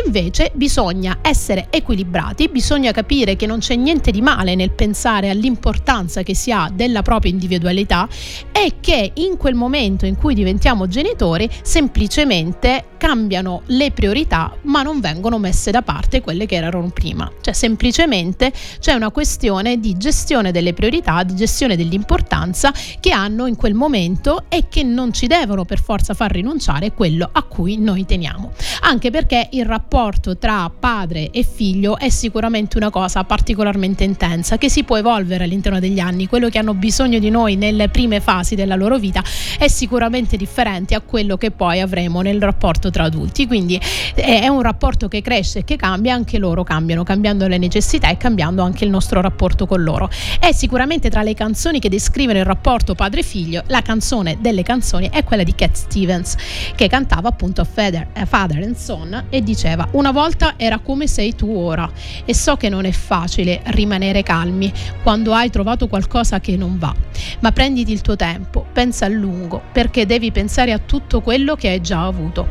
invece 0.04 0.50
bisogna 0.54 1.18
essere 1.22 1.68
equilibrati 1.70 2.48
bisogna 2.48 2.92
capire 2.92 3.36
che 3.36 3.46
non 3.46 3.58
c'è 3.58 3.74
niente 3.74 4.10
di 4.10 4.20
male 4.20 4.54
nel 4.54 4.70
pensare 4.70 5.30
all'importanza 5.30 6.22
che 6.22 6.34
si 6.34 6.52
ha 6.52 6.70
della 6.72 7.02
propria 7.02 7.32
individualità 7.32 8.08
e 8.52 8.74
che 8.80 9.12
in 9.14 9.36
quel 9.36 9.54
momento 9.54 10.06
in 10.06 10.16
cui 10.16 10.34
diventiamo 10.34 10.86
genitori 10.86 11.48
semplicemente 11.62 12.84
cambiano 12.98 13.62
le 13.66 13.90
priorità 13.90 14.56
ma 14.62 14.82
non 14.82 15.00
vengono 15.00 15.38
messe 15.38 15.70
da 15.70 15.82
parte 15.82 16.20
quelle 16.20 16.46
che 16.46 16.56
erano 16.56 16.90
prima. 16.90 17.30
Cioè 17.40 17.52
semplicemente 17.52 18.52
c'è 18.78 18.92
una 18.94 19.10
questione 19.10 19.78
di 19.78 19.96
gestione 19.96 20.52
delle 20.52 20.72
priorità, 20.72 21.22
di 21.22 21.34
gestione 21.34 21.76
dell'importanza 21.76 22.72
che 23.00 23.10
hanno 23.10 23.46
in 23.46 23.56
quel 23.56 23.74
momento 23.74 24.44
e 24.48 24.66
che 24.68 24.82
non 24.82 25.12
ci 25.12 25.26
devono 25.26 25.64
per 25.64 25.80
forza 25.80 26.14
far 26.14 26.30
rinunciare 26.30 26.92
quello 26.92 27.28
a 27.30 27.42
cui 27.42 27.78
noi 27.78 28.04
teniamo. 28.06 28.52
Anche 28.82 29.10
perché 29.10 29.48
il 29.52 29.64
rapporto 29.64 29.93
tra 30.38 30.72
padre 30.76 31.30
e 31.30 31.44
figlio 31.44 31.96
è 31.96 32.08
sicuramente 32.08 32.76
una 32.76 32.90
cosa 32.90 33.22
particolarmente 33.22 34.02
intensa 34.02 34.58
che 34.58 34.68
si 34.68 34.82
può 34.82 34.96
evolvere 34.96 35.44
all'interno 35.44 35.78
degli 35.78 36.00
anni 36.00 36.26
quello 36.26 36.48
che 36.48 36.58
hanno 36.58 36.74
bisogno 36.74 37.20
di 37.20 37.30
noi 37.30 37.54
nelle 37.54 37.88
prime 37.88 38.20
fasi 38.20 38.56
della 38.56 38.74
loro 38.74 38.98
vita 38.98 39.22
è 39.56 39.68
sicuramente 39.68 40.36
differente 40.36 40.96
a 40.96 41.00
quello 41.00 41.36
che 41.36 41.52
poi 41.52 41.80
avremo 41.80 42.22
nel 42.22 42.42
rapporto 42.42 42.90
tra 42.90 43.04
adulti. 43.04 43.46
Quindi 43.46 43.80
è 44.16 44.48
un 44.48 44.62
rapporto 44.62 45.06
che 45.06 45.22
cresce 45.22 45.60
e 45.60 45.64
che 45.64 45.76
cambia, 45.76 46.12
anche 46.12 46.38
loro 46.38 46.64
cambiano, 46.64 47.04
cambiando 47.04 47.46
le 47.46 47.58
necessità 47.58 48.08
e 48.08 48.16
cambiando 48.16 48.62
anche 48.62 48.84
il 48.84 48.90
nostro 48.90 49.20
rapporto 49.20 49.64
con 49.66 49.84
loro. 49.84 50.10
È 50.40 50.50
sicuramente 50.50 51.08
tra 51.08 51.22
le 51.22 51.34
canzoni 51.34 51.78
che 51.78 51.88
descrivono 51.88 52.38
il 52.38 52.44
rapporto 52.44 52.96
padre-figlio, 52.96 53.62
la 53.68 53.80
canzone 53.82 54.38
delle 54.40 54.64
canzoni 54.64 55.08
è 55.08 55.22
quella 55.22 55.44
di 55.44 55.54
Cat 55.54 55.76
Stevens, 55.76 56.34
che 56.74 56.88
cantava 56.88 57.28
appunto 57.28 57.64
Father, 57.64 58.08
eh, 58.12 58.26
Father 58.26 58.60
and 58.62 58.76
Son 58.76 59.26
e 59.30 59.40
diceva 59.40 59.83
una 59.92 60.10
volta 60.10 60.54
era 60.56 60.78
come 60.78 61.06
sei 61.06 61.34
tu 61.34 61.50
ora 61.54 61.90
e 62.24 62.34
so 62.34 62.56
che 62.56 62.68
non 62.68 62.84
è 62.84 62.92
facile 62.92 63.60
rimanere 63.66 64.22
calmi 64.22 64.72
quando 65.02 65.32
hai 65.32 65.50
trovato 65.50 65.86
qualcosa 65.88 66.02
qualcosa 66.14 66.40
che 66.40 66.56
non 66.56 66.78
va, 66.78 66.94
ma 67.40 67.52
prenditi 67.52 67.92
il 67.92 68.00
tuo 68.00 68.16
tempo, 68.16 68.66
pensa 68.72 69.06
a 69.06 69.08
lungo, 69.08 69.62
perché 69.72 70.06
devi 70.06 70.30
pensare 70.30 70.72
a 70.72 70.78
tutto 70.78 71.20
quello 71.20 71.56
che 71.56 71.68
hai 71.68 71.80
già 71.80 72.04
avuto, 72.04 72.48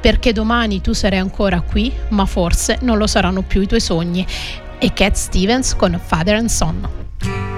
perché 0.00 0.32
domani 0.32 0.80
tu 0.80 0.92
sarai 0.92 1.18
ancora 1.18 1.60
qui, 1.60 1.92
ma 2.10 2.26
forse 2.26 2.78
non 2.82 2.98
lo 2.98 3.06
saranno 3.06 3.42
più 3.42 3.62
i 3.62 3.66
tuoi 3.66 3.80
sogni. 3.80 4.26
E 4.80 4.92
Cat 4.92 5.14
Stevens 5.14 5.74
con 5.74 5.98
Father 6.00 6.36
and 6.36 6.48
Son. 6.48 7.57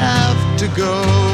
have 0.00 0.56
to 0.58 0.68
go. 0.76 1.33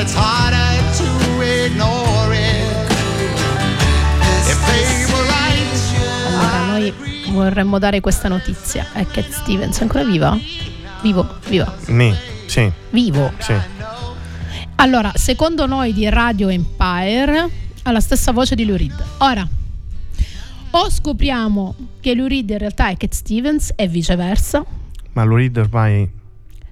It's 0.00 0.14
harder 0.14 0.80
to 0.96 1.42
ignore 1.42 2.32
it. 2.34 2.90
If 4.46 4.58
they 4.66 5.04
were 5.12 5.26
right, 5.26 5.66
Allora, 6.26 6.66
noi 6.66 6.94
vorremmo 7.32 7.78
dare 7.78 8.00
questa 8.00 8.28
notizia. 8.28 8.86
È 8.92 9.04
Cat 9.06 9.28
Stevens, 9.30 9.78
è 9.78 9.82
ancora 9.82 10.04
viva? 10.04 10.38
Vivo, 11.02 11.38
viva, 11.48 11.72
Mi, 11.88 12.14
sì, 12.46 12.70
vivo. 12.90 13.32
sì. 13.38 13.54
Allora, 14.76 15.12
secondo 15.14 15.66
noi 15.66 15.92
di 15.92 16.08
Radio 16.08 16.48
Empire 16.48 17.48
ha 17.82 17.90
la 17.92 18.00
stessa 18.00 18.32
voce 18.32 18.54
di 18.54 18.64
Lou 18.64 18.76
Reed. 18.76 19.04
Ora, 19.18 19.46
o 20.70 20.90
scopriamo 20.90 21.74
che 22.00 22.14
Lou 22.14 22.26
Reed 22.26 22.50
in 22.50 22.58
realtà 22.58 22.88
è 22.88 22.96
Cat 22.96 23.12
Stevens 23.12 23.72
e 23.76 23.88
viceversa. 23.88 24.64
Ma 25.12 25.24
Lou 25.24 25.36
Reed 25.36 25.56
ormai 25.56 26.08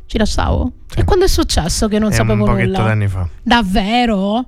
Ci 0.07 0.19
lasciavo? 0.19 0.73
Sì. 0.89 1.01
E 1.01 1.05
quando 1.05 1.25
è 1.25 1.29
successo 1.29 1.89
che 1.89 1.99
non 1.99 2.13
è 2.13 2.15
sapevo 2.15 2.45
un 2.45 2.49
pochetto 2.51 2.67
nulla? 2.67 2.83
d'anni 2.85 3.09
fa. 3.09 3.29
Davvero? 3.43 4.47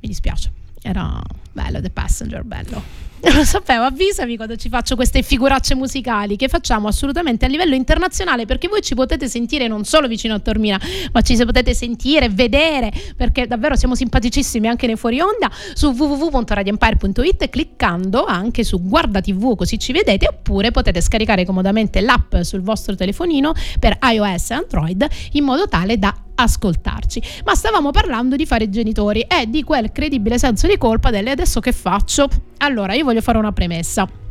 Mi 0.00 0.08
dispiace. 0.08 0.50
Era 0.86 1.20
bello 1.52 1.80
The 1.80 1.90
Passenger, 1.90 2.44
bello. 2.44 3.04
Non 3.26 3.34
lo 3.34 3.44
sapevo, 3.44 3.82
avvisami 3.82 4.36
quando 4.36 4.54
ci 4.54 4.68
faccio 4.68 4.94
queste 4.94 5.22
figuracce 5.22 5.74
musicali 5.74 6.36
che 6.36 6.46
facciamo 6.46 6.86
assolutamente 6.86 7.44
a 7.44 7.48
livello 7.48 7.74
internazionale 7.74 8.44
perché 8.44 8.68
voi 8.68 8.82
ci 8.82 8.94
potete 8.94 9.26
sentire 9.26 9.66
non 9.66 9.84
solo 9.84 10.06
vicino 10.06 10.34
a 10.34 10.38
Tormina, 10.38 10.80
ma 11.12 11.22
ci 11.22 11.34
potete 11.36 11.74
sentire, 11.74 12.28
vedere, 12.28 12.92
perché 13.16 13.48
davvero 13.48 13.74
siamo 13.74 13.96
simpaticissimi 13.96 14.68
anche 14.68 14.86
nei 14.86 14.94
fuori 14.96 15.18
onda 15.18 15.50
su 15.74 15.88
www.radioempire.it 15.88 17.48
cliccando 17.48 18.24
anche 18.24 18.62
su 18.62 18.80
Guarda 18.82 19.20
TV 19.20 19.56
così 19.56 19.76
ci 19.78 19.90
vedete 19.90 20.28
oppure 20.28 20.70
potete 20.70 21.00
scaricare 21.00 21.44
comodamente 21.44 22.00
l'app 22.02 22.36
sul 22.42 22.60
vostro 22.60 22.94
telefonino 22.94 23.54
per 23.80 23.98
iOS 24.02 24.50
e 24.50 24.54
Android 24.54 25.06
in 25.32 25.42
modo 25.42 25.66
tale 25.66 25.98
da 25.98 26.14
ascoltarci. 26.36 27.22
Ma 27.44 27.54
stavamo 27.54 27.90
parlando 27.90 28.36
di 28.36 28.46
fare 28.46 28.64
i 28.64 28.70
genitori 28.70 29.20
e 29.20 29.48
di 29.48 29.62
quel 29.64 29.92
credibile 29.92 30.38
senso 30.38 30.66
di 30.66 30.78
colpa 30.78 31.10
delle 31.10 31.30
adesso 31.30 31.60
che 31.60 31.72
faccio. 31.72 32.28
Allora, 32.58 32.94
io 32.94 33.04
voglio 33.04 33.20
fare 33.20 33.38
una 33.38 33.52
premessa. 33.52 34.25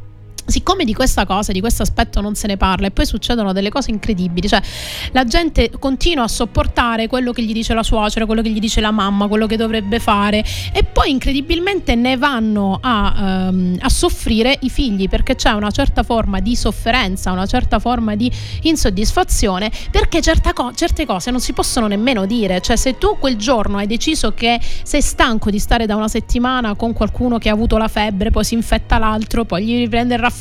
Siccome 0.46 0.86
di 0.86 0.94
questa 0.94 1.26
cosa, 1.26 1.52
di 1.52 1.60
questo 1.60 1.82
aspetto 1.82 2.22
non 2.22 2.36
se 2.36 2.46
ne 2.46 2.56
parla 2.56 2.88
e 2.88 2.92
poi 2.92 3.06
succedono 3.06 3.52
delle 3.52 3.70
cose 3.70 3.90
incredibili, 3.90 4.48
cioè 4.48 4.62
la 5.12 5.26
gente 5.26 5.72
continua 5.80 6.26
a 6.26 6.28
sopportare 6.28 7.08
quello 7.08 7.32
che 7.32 7.42
gli 7.42 7.52
dice 7.52 7.74
la 7.74 7.82
suocera, 7.82 8.28
quello 8.28 8.44
che 8.44 8.50
gli 8.50 8.60
dice 8.60 8.80
la 8.80 8.92
mamma, 8.92 9.28
quello 9.28 9.48
che 9.48 9.58
dovrebbe 9.58 10.00
fare 10.00 10.44
e 10.72 10.84
poi 10.84 11.10
incredibilmente 11.10 11.96
ne 11.96 12.16
vanno 12.18 12.78
a, 12.80 13.48
ehm, 13.48 13.78
a 13.80 13.90
soffrire 13.90 14.58
i 14.62 14.70
figli 14.70 15.10
perché 15.10 15.36
c'è 15.36 15.52
una 15.52 15.72
certa 15.72 16.04
forma 16.04 16.40
di 16.40 16.56
sofferenza, 16.56 17.32
una 17.32 17.48
certa 17.48 17.80
forma 17.80 18.16
di 18.16 18.32
insoddisfazione 18.62 19.72
perché 19.90 20.22
co- 20.54 20.74
certe 20.76 21.06
cose 21.06 21.32
non 21.32 21.40
si 21.40 21.54
possono 21.54 21.88
nemmeno 21.88 22.26
dire, 22.28 22.62
cioè 22.62 22.76
se 22.76 22.98
tu 23.00 23.18
quel 23.20 23.36
giorno 23.36 23.78
hai 23.78 23.88
deciso 23.88 24.34
che 24.34 24.60
sei 24.84 25.02
stanco 25.02 25.50
di 25.50 25.58
stare 25.60 25.88
da 25.88 25.96
una 25.96 26.08
settimana 26.08 26.76
con 26.76 26.94
qualcuno 26.94 27.40
che 27.40 27.50
ha 27.50 27.54
avuto 27.54 27.78
la 27.78 27.88
febbre, 27.88 28.30
poi 28.30 28.44
si 28.44 28.54
infetta 28.54 28.98
l'altro, 29.00 29.44
poi 29.46 29.66
gli 29.66 29.78
riprende 29.78 30.14
il 30.14 30.20
raffreddore, 30.20 30.35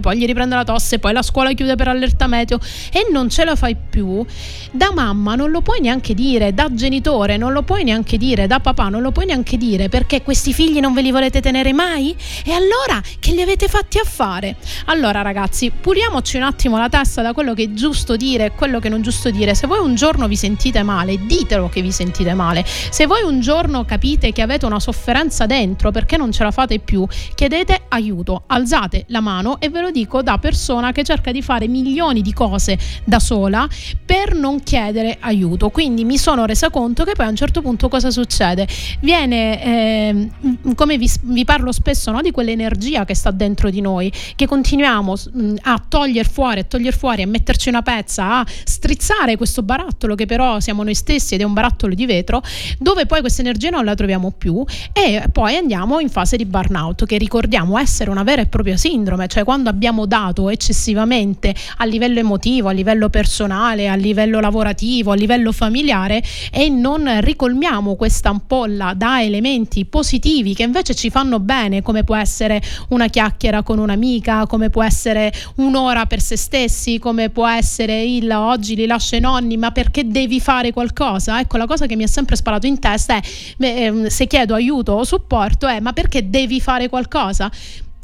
poi 0.00 0.16
gli 0.16 0.26
riprende 0.26 0.54
la 0.54 0.64
tosse, 0.64 0.98
poi 0.98 1.12
la 1.12 1.22
scuola 1.22 1.52
chiude 1.52 1.74
per 1.74 1.88
allerta 1.88 2.26
meteo 2.26 2.58
e 2.92 3.08
non 3.10 3.28
ce 3.28 3.44
la 3.44 3.56
fai 3.56 3.76
più, 3.76 4.24
da 4.70 4.92
mamma 4.94 5.34
non 5.34 5.50
lo 5.50 5.60
puoi 5.60 5.80
neanche 5.80 6.14
dire, 6.14 6.54
da 6.54 6.68
genitore 6.72 7.36
non 7.36 7.52
lo 7.52 7.62
puoi 7.62 7.84
neanche 7.84 8.16
dire, 8.16 8.46
da 8.46 8.60
papà 8.60 8.88
non 8.88 9.02
lo 9.02 9.10
puoi 9.10 9.26
neanche 9.26 9.56
dire 9.56 9.88
perché 9.88 10.22
questi 10.22 10.52
figli 10.52 10.80
non 10.80 10.94
ve 10.94 11.02
li 11.02 11.10
volete 11.10 11.40
tenere 11.40 11.72
mai? 11.72 12.16
E 12.44 12.52
allora 12.52 13.02
che 13.18 13.32
li 13.32 13.42
avete 13.42 13.68
fatti 13.68 13.98
a 13.98 14.04
fare? 14.04 14.56
Allora 14.86 15.22
ragazzi, 15.22 15.70
puliamoci 15.70 16.36
un 16.36 16.44
attimo 16.44 16.78
la 16.78 16.88
testa 16.88 17.22
da 17.22 17.32
quello 17.32 17.54
che 17.54 17.64
è 17.64 17.72
giusto 17.72 18.16
dire 18.16 18.46
e 18.46 18.50
quello 18.52 18.78
che 18.78 18.88
non 18.88 19.00
è 19.00 19.02
giusto 19.02 19.30
dire. 19.30 19.54
Se 19.54 19.66
voi 19.66 19.78
un 19.78 19.94
giorno 19.94 20.28
vi 20.28 20.36
sentite 20.36 20.82
male, 20.82 21.18
ditelo 21.26 21.68
che 21.68 21.82
vi 21.82 21.92
sentite 21.92 22.34
male. 22.34 22.64
Se 22.66 23.06
voi 23.06 23.22
un 23.22 23.40
giorno 23.40 23.84
capite 23.84 24.32
che 24.32 24.42
avete 24.42 24.66
una 24.66 24.80
sofferenza 24.80 25.46
dentro 25.46 25.90
perché 25.90 26.16
non 26.16 26.32
ce 26.32 26.44
la 26.44 26.50
fate 26.50 26.78
più, 26.78 27.06
chiedete 27.34 27.82
aiuto, 27.88 28.44
alzate 28.46 29.04
la 29.08 29.20
mano 29.20 29.39
e 29.58 29.68
ve 29.68 29.80
lo 29.80 29.90
dico 29.90 30.22
da 30.22 30.38
persona 30.38 30.92
che 30.92 31.04
cerca 31.04 31.32
di 31.32 31.42
fare 31.42 31.68
milioni 31.68 32.22
di 32.22 32.32
cose 32.32 32.78
da 33.04 33.18
sola 33.18 33.68
per 34.04 34.34
non 34.34 34.62
chiedere 34.62 35.16
aiuto. 35.20 35.70
Quindi 35.70 36.04
mi 36.04 36.18
sono 36.18 36.44
resa 36.44 36.70
conto 36.70 37.04
che 37.04 37.12
poi 37.12 37.26
a 37.26 37.28
un 37.28 37.36
certo 37.36 37.62
punto 37.62 37.88
cosa 37.88 38.10
succede? 38.10 38.66
Viene, 39.00 39.62
ehm, 39.62 40.74
come 40.74 40.98
vi, 40.98 41.10
vi 41.22 41.44
parlo 41.44 41.72
spesso, 41.72 42.10
no, 42.10 42.20
di 42.20 42.30
quell'energia 42.30 43.04
che 43.04 43.14
sta 43.14 43.30
dentro 43.30 43.70
di 43.70 43.80
noi, 43.80 44.12
che 44.36 44.46
continuiamo 44.46 45.14
a 45.62 45.82
togliere 45.88 46.28
fuori, 46.28 46.60
a 46.60 46.64
togliere 46.64 46.96
fuori, 46.96 47.22
a 47.22 47.26
metterci 47.26 47.68
una 47.68 47.82
pezza, 47.82 48.38
a 48.38 48.46
strizzare 48.64 49.36
questo 49.36 49.62
barattolo 49.62 50.14
che 50.14 50.26
però 50.26 50.60
siamo 50.60 50.82
noi 50.82 50.94
stessi 50.94 51.34
ed 51.34 51.40
è 51.40 51.44
un 51.44 51.52
barattolo 51.52 51.94
di 51.94 52.06
vetro, 52.06 52.42
dove 52.78 53.06
poi 53.06 53.20
questa 53.20 53.40
energia 53.40 53.70
non 53.70 53.84
la 53.84 53.94
troviamo 53.94 54.32
più 54.36 54.64
e 54.92 55.24
poi 55.32 55.56
andiamo 55.56 56.00
in 56.00 56.08
fase 56.08 56.36
di 56.36 56.44
burnout, 56.44 57.06
che 57.06 57.18
ricordiamo 57.18 57.78
essere 57.78 58.10
una 58.10 58.22
vera 58.22 58.42
e 58.42 58.46
propria 58.46 58.76
sindrome, 58.76 59.26
cioè 59.30 59.44
quando 59.44 59.70
abbiamo 59.70 60.06
dato 60.06 60.50
eccessivamente 60.50 61.54
a 61.76 61.84
livello 61.84 62.18
emotivo, 62.18 62.68
a 62.68 62.72
livello 62.72 63.08
personale, 63.08 63.88
a 63.88 63.94
livello 63.94 64.40
lavorativo, 64.40 65.12
a 65.12 65.14
livello 65.14 65.52
familiare 65.52 66.22
e 66.50 66.68
non 66.68 67.20
ricolmiamo 67.20 67.94
questa 67.94 68.28
ampolla 68.28 68.92
da 68.94 69.22
elementi 69.22 69.84
positivi 69.84 70.54
che 70.54 70.64
invece 70.64 70.94
ci 70.94 71.10
fanno 71.10 71.38
bene, 71.38 71.80
come 71.80 72.02
può 72.02 72.16
essere 72.16 72.60
una 72.88 73.06
chiacchiera 73.06 73.62
con 73.62 73.78
un'amica, 73.78 74.46
come 74.46 74.68
può 74.68 74.82
essere 74.82 75.32
un'ora 75.56 76.06
per 76.06 76.20
se 76.20 76.36
stessi, 76.36 76.98
come 76.98 77.30
può 77.30 77.46
essere 77.46 78.02
il 78.02 78.28
oggi 78.32 78.74
li 78.74 78.86
lascio 78.86 79.14
i 79.14 79.20
nonni, 79.20 79.56
ma 79.56 79.70
perché 79.70 80.06
devi 80.06 80.40
fare 80.40 80.72
qualcosa? 80.72 81.38
Ecco, 81.38 81.56
la 81.56 81.66
cosa 81.66 81.86
che 81.86 81.94
mi 81.94 82.02
ha 82.02 82.08
sempre 82.08 82.34
sparato 82.34 82.66
in 82.66 82.80
testa 82.80 83.16
è 83.16 83.22
ehm, 83.58 84.08
se 84.08 84.26
chiedo 84.26 84.54
aiuto 84.54 84.92
o 84.92 85.04
supporto 85.04 85.68
è 85.68 85.78
ma 85.78 85.92
perché 85.92 86.28
devi 86.28 86.60
fare 86.60 86.88
qualcosa? 86.88 87.50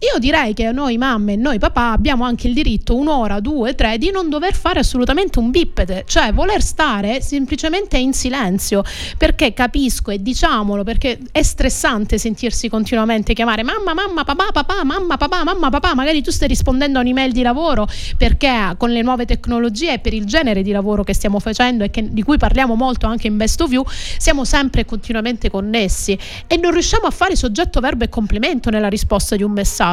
Io 0.00 0.18
direi 0.18 0.52
che 0.52 0.72
noi 0.72 0.98
mamme 0.98 1.32
e 1.32 1.36
noi 1.36 1.58
papà 1.58 1.92
abbiamo 1.92 2.24
anche 2.24 2.48
il 2.48 2.52
diritto 2.52 2.94
un'ora, 2.94 3.40
due, 3.40 3.74
tre 3.74 3.96
di 3.96 4.10
non 4.10 4.28
dover 4.28 4.54
fare 4.54 4.78
assolutamente 4.78 5.38
un 5.38 5.50
bippete, 5.50 6.04
cioè 6.06 6.34
voler 6.34 6.60
stare 6.60 7.22
semplicemente 7.22 7.96
in 7.96 8.12
silenzio, 8.12 8.82
perché 9.16 9.54
capisco 9.54 10.10
e 10.10 10.20
diciamolo, 10.20 10.84
perché 10.84 11.18
è 11.32 11.42
stressante 11.42 12.18
sentirsi 12.18 12.68
continuamente 12.68 13.32
chiamare 13.32 13.62
mamma, 13.62 13.94
mamma, 13.94 14.22
papà, 14.22 14.48
papà, 14.52 14.84
mamma, 14.84 15.16
papà, 15.16 15.44
mamma, 15.44 15.70
papà, 15.70 15.94
magari 15.94 16.20
tu 16.20 16.30
stai 16.30 16.48
rispondendo 16.48 16.98
a 16.98 17.00
un'email 17.00 17.32
di 17.32 17.40
lavoro 17.40 17.88
perché 18.18 18.74
con 18.76 18.90
le 18.90 19.00
nuove 19.00 19.24
tecnologie 19.24 19.94
e 19.94 19.98
per 19.98 20.12
il 20.12 20.26
genere 20.26 20.60
di 20.60 20.72
lavoro 20.72 21.04
che 21.04 21.14
stiamo 21.14 21.38
facendo 21.38 21.84
e 21.84 21.90
che, 21.90 22.12
di 22.12 22.22
cui 22.22 22.36
parliamo 22.36 22.74
molto 22.74 23.06
anche 23.06 23.28
in 23.28 23.38
Best 23.38 23.62
of 23.62 23.72
You, 23.72 23.82
siamo 24.18 24.44
sempre 24.44 24.84
continuamente 24.84 25.48
connessi 25.48 26.18
e 26.46 26.58
non 26.58 26.72
riusciamo 26.72 27.06
a 27.06 27.10
fare 27.10 27.34
soggetto, 27.34 27.80
verbo 27.80 28.04
e 28.04 28.10
complemento 28.10 28.68
nella 28.68 28.88
risposta 28.88 29.36
di 29.36 29.42
un 29.42 29.52
messaggio. 29.52 29.84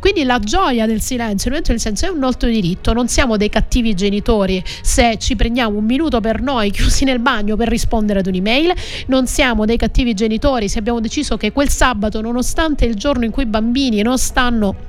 Quindi 0.00 0.24
la 0.24 0.38
gioia 0.38 0.86
del 0.86 1.00
silenzio, 1.00 1.50
del 1.50 1.64
silenzio 1.64 2.08
è 2.08 2.10
un 2.10 2.18
nostro 2.18 2.48
diritto, 2.48 2.92
non 2.92 3.08
siamo 3.08 3.36
dei 3.36 3.48
cattivi 3.48 3.94
genitori 3.94 4.62
se 4.82 5.16
ci 5.18 5.36
prendiamo 5.36 5.78
un 5.78 5.84
minuto 5.84 6.20
per 6.20 6.40
noi 6.40 6.70
chiusi 6.70 7.04
nel 7.04 7.20
bagno 7.20 7.56
per 7.56 7.68
rispondere 7.68 8.20
ad 8.20 8.26
un'email, 8.26 8.72
non 9.06 9.26
siamo 9.26 9.64
dei 9.64 9.76
cattivi 9.76 10.14
genitori 10.14 10.68
se 10.68 10.78
abbiamo 10.78 11.00
deciso 11.00 11.36
che 11.36 11.52
quel 11.52 11.68
sabato, 11.68 12.20
nonostante 12.20 12.84
il 12.84 12.94
giorno 12.94 13.24
in 13.24 13.30
cui 13.30 13.44
i 13.44 13.46
bambini 13.46 14.02
non 14.02 14.18
stanno 14.18 14.87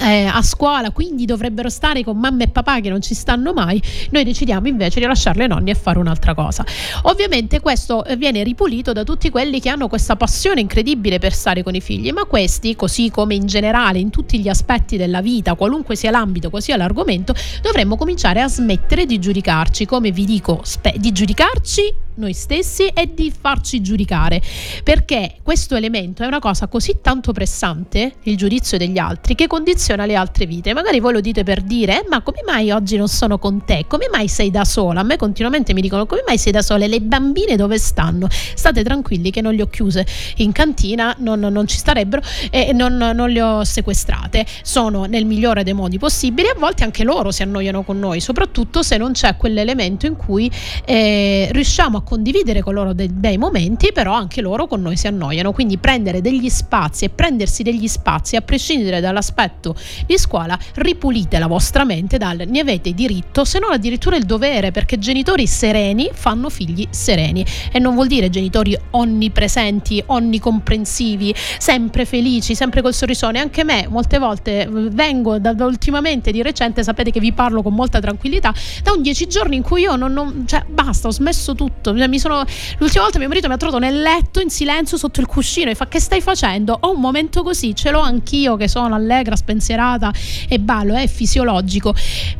eh, 0.00 0.24
a 0.24 0.42
scuola, 0.42 0.90
quindi 0.90 1.24
dovrebbero 1.24 1.68
stare 1.68 2.02
con 2.02 2.18
mamma 2.18 2.44
e 2.44 2.48
papà 2.48 2.80
che 2.80 2.88
non 2.88 3.00
ci 3.00 3.14
stanno 3.14 3.52
mai, 3.52 3.80
noi 4.10 4.24
decidiamo 4.24 4.66
invece 4.66 5.00
di 5.00 5.06
lasciarle 5.06 5.44
ai 5.44 5.48
nonni 5.48 5.70
e 5.70 5.74
fare 5.74 5.98
un'altra 5.98 6.34
cosa. 6.34 6.64
Ovviamente 7.02 7.60
questo 7.60 8.04
viene 8.16 8.42
ripulito 8.42 8.92
da 8.92 9.04
tutti 9.04 9.30
quelli 9.30 9.60
che 9.60 9.68
hanno 9.68 9.88
questa 9.88 10.16
passione 10.16 10.60
incredibile 10.60 11.18
per 11.18 11.32
stare 11.32 11.62
con 11.62 11.74
i 11.74 11.80
figli, 11.80 12.10
ma 12.10 12.24
questi, 12.24 12.74
così 12.76 13.10
come 13.10 13.34
in 13.34 13.46
generale 13.46 13.98
in 13.98 14.10
tutti 14.10 14.38
gli 14.40 14.48
aspetti 14.48 14.96
della 14.96 15.20
vita, 15.20 15.54
qualunque 15.54 15.96
sia 15.96 16.10
l'ambito, 16.10 16.48
qualunque 16.48 16.60
sia 16.60 16.76
l'argomento, 16.76 17.34
dovremmo 17.62 17.96
cominciare 17.96 18.40
a 18.40 18.48
smettere 18.48 19.06
di 19.06 19.18
giudicarci, 19.18 19.86
come 19.86 20.10
vi 20.10 20.24
dico, 20.24 20.60
spe- 20.62 20.94
di 20.98 21.12
giudicarci 21.12 22.04
noi 22.16 22.32
stessi 22.32 22.86
e 22.86 23.12
di 23.14 23.32
farci 23.32 23.80
giudicare, 23.80 24.40
perché 24.82 25.36
questo 25.42 25.74
elemento 25.74 26.22
è 26.22 26.26
una 26.26 26.38
cosa 26.38 26.66
così 26.66 26.98
tanto 27.02 27.32
pressante, 27.32 28.14
il 28.24 28.36
giudizio 28.36 28.78
degli 28.78 28.98
altri, 28.98 29.34
che 29.34 29.46
condiziona 29.46 30.06
le 30.06 30.14
altre 30.14 30.46
vite. 30.46 30.74
Magari 30.74 31.00
voi 31.00 31.12
lo 31.12 31.20
dite 31.20 31.42
per 31.42 31.62
dire, 31.62 32.00
eh, 32.00 32.06
ma 32.08 32.22
come 32.22 32.42
mai 32.44 32.70
oggi 32.70 32.96
non 32.96 33.08
sono 33.08 33.38
con 33.38 33.64
te? 33.64 33.84
Come 33.88 34.08
mai 34.10 34.28
sei 34.28 34.50
da 34.50 34.64
sola? 34.64 35.00
A 35.00 35.04
me 35.04 35.16
continuamente 35.16 35.72
mi 35.72 35.80
dicono, 35.80 36.06
come 36.06 36.22
mai 36.26 36.38
sei 36.38 36.52
da 36.52 36.62
sola? 36.62 36.86
Le 36.86 37.00
bambine 37.00 37.56
dove 37.56 37.78
stanno? 37.78 38.28
State 38.30 38.82
tranquilli 38.82 39.30
che 39.30 39.40
non 39.40 39.54
le 39.54 39.62
ho 39.62 39.68
chiuse 39.68 40.06
in 40.36 40.52
cantina, 40.52 41.14
non, 41.18 41.40
non 41.40 41.66
ci 41.66 41.76
starebbero 41.76 42.22
e 42.50 42.72
non, 42.72 42.96
non 42.96 43.30
le 43.30 43.42
ho 43.42 43.64
sequestrate. 43.64 44.44
Sono 44.62 45.04
nel 45.04 45.24
migliore 45.24 45.62
dei 45.62 45.72
modi 45.72 45.98
possibili, 45.98 46.48
a 46.48 46.54
volte 46.56 46.84
anche 46.84 47.04
loro 47.04 47.30
si 47.30 47.42
annoiano 47.42 47.82
con 47.82 47.98
noi, 47.98 48.20
soprattutto 48.20 48.82
se 48.82 48.96
non 48.96 49.12
c'è 49.12 49.36
quell'elemento 49.36 50.06
in 50.06 50.16
cui 50.16 50.50
eh, 50.84 51.48
riusciamo 51.52 51.98
a 51.98 52.02
condividere 52.06 52.62
con 52.62 52.72
loro 52.72 52.92
dei 52.92 53.08
bei 53.08 53.36
momenti, 53.36 53.90
però 53.92 54.14
anche 54.14 54.40
loro 54.40 54.68
con 54.68 54.80
noi 54.80 54.96
si 54.96 55.08
annoiano. 55.08 55.52
Quindi 55.52 55.76
prendere 55.76 56.20
degli 56.20 56.48
spazi 56.48 57.04
e 57.04 57.10
prendersi 57.10 57.64
degli 57.64 57.88
spazi, 57.88 58.36
a 58.36 58.40
prescindere 58.40 59.00
dall'aspetto 59.00 59.74
di 60.06 60.16
scuola, 60.16 60.56
ripulite 60.74 61.38
la 61.38 61.48
vostra 61.48 61.84
mente 61.84 62.16
dal 62.16 62.44
ne 62.46 62.60
avete 62.60 62.92
diritto, 62.92 63.44
se 63.44 63.58
non 63.58 63.72
addirittura 63.72 64.16
il 64.16 64.24
dovere, 64.24 64.70
perché 64.70 64.98
genitori 64.98 65.46
sereni 65.46 66.08
fanno 66.12 66.48
figli 66.48 66.86
sereni. 66.90 67.44
E 67.72 67.78
non 67.80 67.94
vuol 67.94 68.06
dire 68.06 68.30
genitori 68.30 68.78
onnipresenti, 68.90 70.02
onnicomprensivi, 70.06 71.34
sempre 71.58 72.04
felici, 72.04 72.54
sempre 72.54 72.82
col 72.82 72.94
sorrisone. 72.94 73.40
Anche 73.40 73.64
me, 73.64 73.86
molte 73.88 74.18
volte 74.18 74.68
vengo 74.70 75.38
da, 75.38 75.54
ultimamente 75.64 76.30
di 76.30 76.42
recente, 76.42 76.84
sapete 76.84 77.10
che 77.10 77.20
vi 77.20 77.32
parlo 77.32 77.62
con 77.62 77.74
molta 77.74 77.98
tranquillità, 77.98 78.54
da 78.84 78.92
un 78.92 79.02
dieci 79.02 79.26
giorni 79.26 79.56
in 79.56 79.62
cui 79.62 79.82
io 79.82 79.96
non, 79.96 80.12
non 80.12 80.44
cioè 80.46 80.64
basta, 80.68 81.08
ho 81.08 81.10
smesso 81.10 81.54
tutto. 81.54 81.94
Sono, 82.18 82.44
l'ultima 82.78 83.02
volta 83.02 83.18
mio 83.18 83.28
marito 83.28 83.48
mi 83.48 83.54
ha 83.54 83.56
trovato 83.56 83.78
nel 83.78 84.00
letto 84.00 84.40
in 84.40 84.50
silenzio 84.50 84.96
sotto 84.96 85.20
il 85.20 85.26
cuscino 85.26 85.70
e 85.70 85.74
fa 85.74 85.86
che 85.88 86.00
stai 86.00 86.20
facendo? 86.20 86.76
Ho 86.80 86.92
un 86.92 87.00
momento 87.00 87.42
così, 87.42 87.74
ce 87.74 87.90
l'ho 87.90 88.00
anch'io 88.00 88.56
che 88.56 88.68
sono 88.68 88.94
allegra, 88.94 89.36
spensierata 89.36 90.12
e 90.48 90.58
ballo, 90.58 90.94
è 90.94 91.06
fisiologico. 91.06 91.94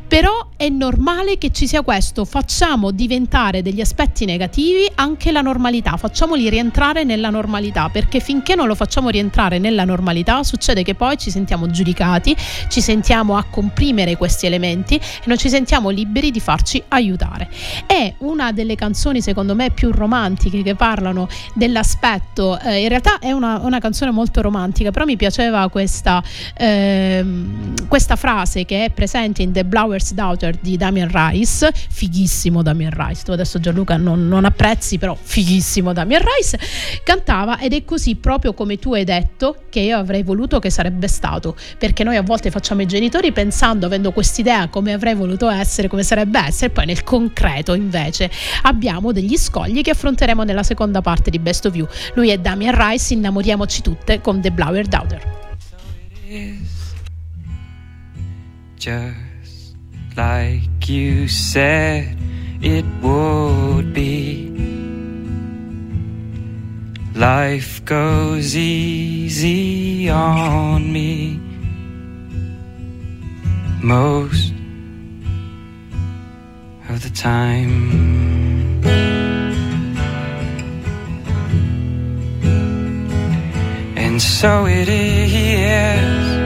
Però 0.08 0.50
è 0.56 0.68
normale 0.68 1.36
che 1.36 1.50
ci 1.50 1.66
sia 1.66 1.82
questo, 1.82 2.24
facciamo 2.24 2.92
diventare 2.92 3.60
degli 3.60 3.80
aspetti 3.80 4.24
negativi 4.24 4.88
anche 4.94 5.32
la 5.32 5.40
normalità, 5.40 5.96
facciamoli 5.96 6.48
rientrare 6.48 7.02
nella 7.02 7.28
normalità, 7.28 7.88
perché 7.88 8.20
finché 8.20 8.54
non 8.54 8.68
lo 8.68 8.74
facciamo 8.74 9.08
rientrare 9.08 9.58
nella 9.58 9.84
normalità 9.84 10.42
succede 10.44 10.82
che 10.84 10.94
poi 10.94 11.18
ci 11.18 11.30
sentiamo 11.30 11.68
giudicati, 11.68 12.36
ci 12.68 12.80
sentiamo 12.80 13.36
a 13.36 13.44
comprimere 13.50 14.16
questi 14.16 14.46
elementi 14.46 14.94
e 14.94 15.00
non 15.24 15.36
ci 15.36 15.48
sentiamo 15.48 15.90
liberi 15.90 16.30
di 16.30 16.40
farci 16.40 16.82
aiutare. 16.88 17.50
È 17.84 18.14
una 18.18 18.52
delle 18.52 18.76
canzoni 18.76 19.20
secondo 19.20 19.54
me 19.56 19.70
più 19.70 19.90
romantiche 19.90 20.62
che 20.62 20.76
parlano 20.76 21.28
dell'aspetto, 21.52 22.58
eh, 22.60 22.82
in 22.82 22.88
realtà 22.88 23.18
è 23.18 23.32
una, 23.32 23.58
una, 23.60 23.80
canzone 23.80 24.10
molto 24.10 24.40
romantica, 24.40 24.90
però 24.90 25.04
mi 25.04 25.16
piaceva 25.16 25.68
questa, 25.68 26.22
eh, 26.56 27.24
questa 27.88 28.16
frase 28.16 28.64
che 28.64 28.84
è 28.84 28.90
presente 28.90 29.42
in 29.42 29.52
The 29.52 29.64
Blower 29.64 29.95
Lover's 29.96 30.12
Daughter 30.12 30.56
di 30.60 30.76
Damien 30.76 31.08
Rice, 31.10 31.72
fighissimo 31.72 32.62
Damien 32.62 32.90
Rice, 32.94 33.22
tu 33.24 33.32
adesso 33.32 33.58
Gianluca 33.58 33.96
non, 33.96 34.28
non 34.28 34.44
apprezzi, 34.44 34.98
però 34.98 35.16
fighissimo 35.18 35.92
Damien 35.92 36.20
Rice, 36.20 36.58
cantava 37.02 37.58
ed 37.58 37.72
è 37.72 37.84
così 37.84 38.16
proprio 38.16 38.52
come 38.52 38.78
tu 38.78 38.92
hai 38.92 39.04
detto 39.04 39.64
che 39.70 39.80
io 39.80 39.96
avrei 39.96 40.22
voluto 40.22 40.58
che 40.58 40.70
sarebbe 40.70 41.08
stato, 41.08 41.56
perché 41.78 42.04
noi 42.04 42.16
a 42.16 42.22
volte 42.22 42.50
facciamo 42.50 42.82
i 42.82 42.86
genitori 42.86 43.32
pensando, 43.32 43.86
avendo 43.86 44.12
quest'idea 44.12 44.68
come 44.68 44.92
avrei 44.92 45.14
voluto 45.14 45.48
essere, 45.48 45.88
come 45.88 46.02
sarebbe 46.02 46.38
essere, 46.40 46.70
poi 46.70 46.86
nel 46.86 47.02
concreto 47.02 47.72
invece 47.74 48.30
abbiamo 48.62 49.12
degli 49.12 49.36
scogli 49.36 49.80
che 49.80 49.90
affronteremo 49.90 50.42
nella 50.42 50.62
seconda 50.62 51.00
parte 51.00 51.30
di 51.30 51.38
Best 51.38 51.64
of 51.66 51.74
You. 51.74 51.86
Lui 52.14 52.28
è 52.28 52.38
Damien 52.38 52.74
Rice, 52.76 53.14
innamoriamoci 53.14 53.80
tutte 53.80 54.20
con 54.20 54.40
The 54.40 54.50
Blower 54.50 54.86
Daughter. 54.86 55.34
Just 58.78 59.25
like 60.16 60.88
you 60.88 61.28
said 61.28 62.16
it 62.62 62.84
would 63.02 63.92
be. 63.92 64.48
Life 67.14 67.84
goes 67.84 68.56
easy 68.56 70.08
on 70.08 70.92
me 70.92 71.38
most 73.82 74.52
of 76.88 77.02
the 77.02 77.10
time. 77.10 78.84
And 83.96 84.20
so 84.20 84.66
it 84.66 84.88
is 84.88 86.45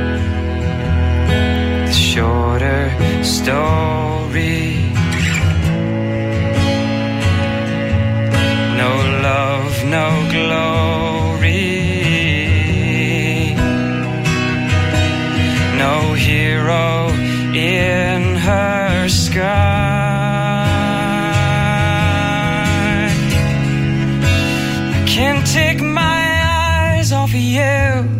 shorter 1.92 2.90
story. 3.22 4.92
No 8.82 8.92
love, 9.28 9.84
no 9.84 10.08
glory. 10.30 11.80
No 15.78 16.14
hero 16.14 17.08
in 17.54 18.36
her 18.36 19.08
sky. 19.08 19.40
I 24.94 25.04
can't 25.06 25.46
take 25.46 25.80
my 25.80 26.22
eyes 26.44 27.12
off 27.12 27.30
of 27.30 27.36
you. 27.36 28.19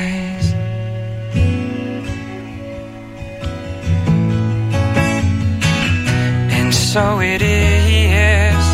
So 6.93 7.21
it 7.21 7.41
is. 7.41 8.65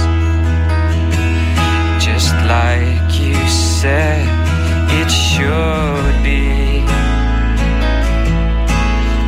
Just 2.03 2.33
like 2.53 3.11
you 3.21 3.35
said 3.47 4.25
it 4.99 5.09
should 5.11 6.15
be. 6.23 6.81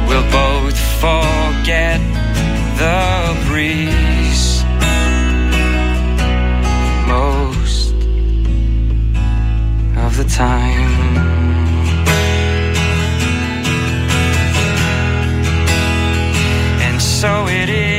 We'll 0.08 0.30
both 0.32 0.80
forget 1.04 2.02
the 2.82 3.38
breeze 3.46 4.64
most 7.08 7.94
of 10.04 10.18
the 10.18 10.28
time. 10.36 11.16
And 16.88 17.00
so 17.00 17.46
it 17.48 17.70
is. 17.70 17.99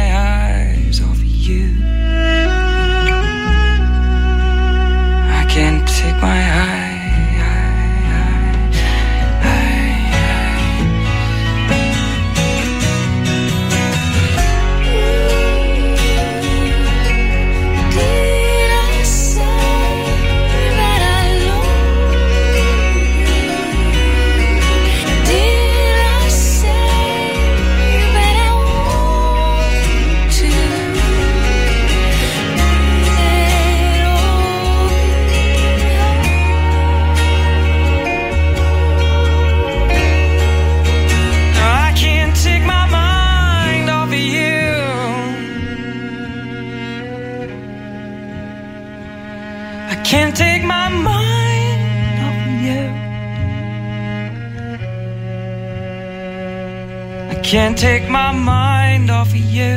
can't 57.51 57.77
take 57.77 58.07
my 58.07 58.31
mind 58.31 59.11
off 59.11 59.27
of 59.27 59.35
you. 59.35 59.75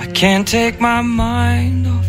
I 0.00 0.06
can't 0.14 0.48
take 0.48 0.80
my 0.80 1.02
mind 1.02 1.86
off 1.86 2.07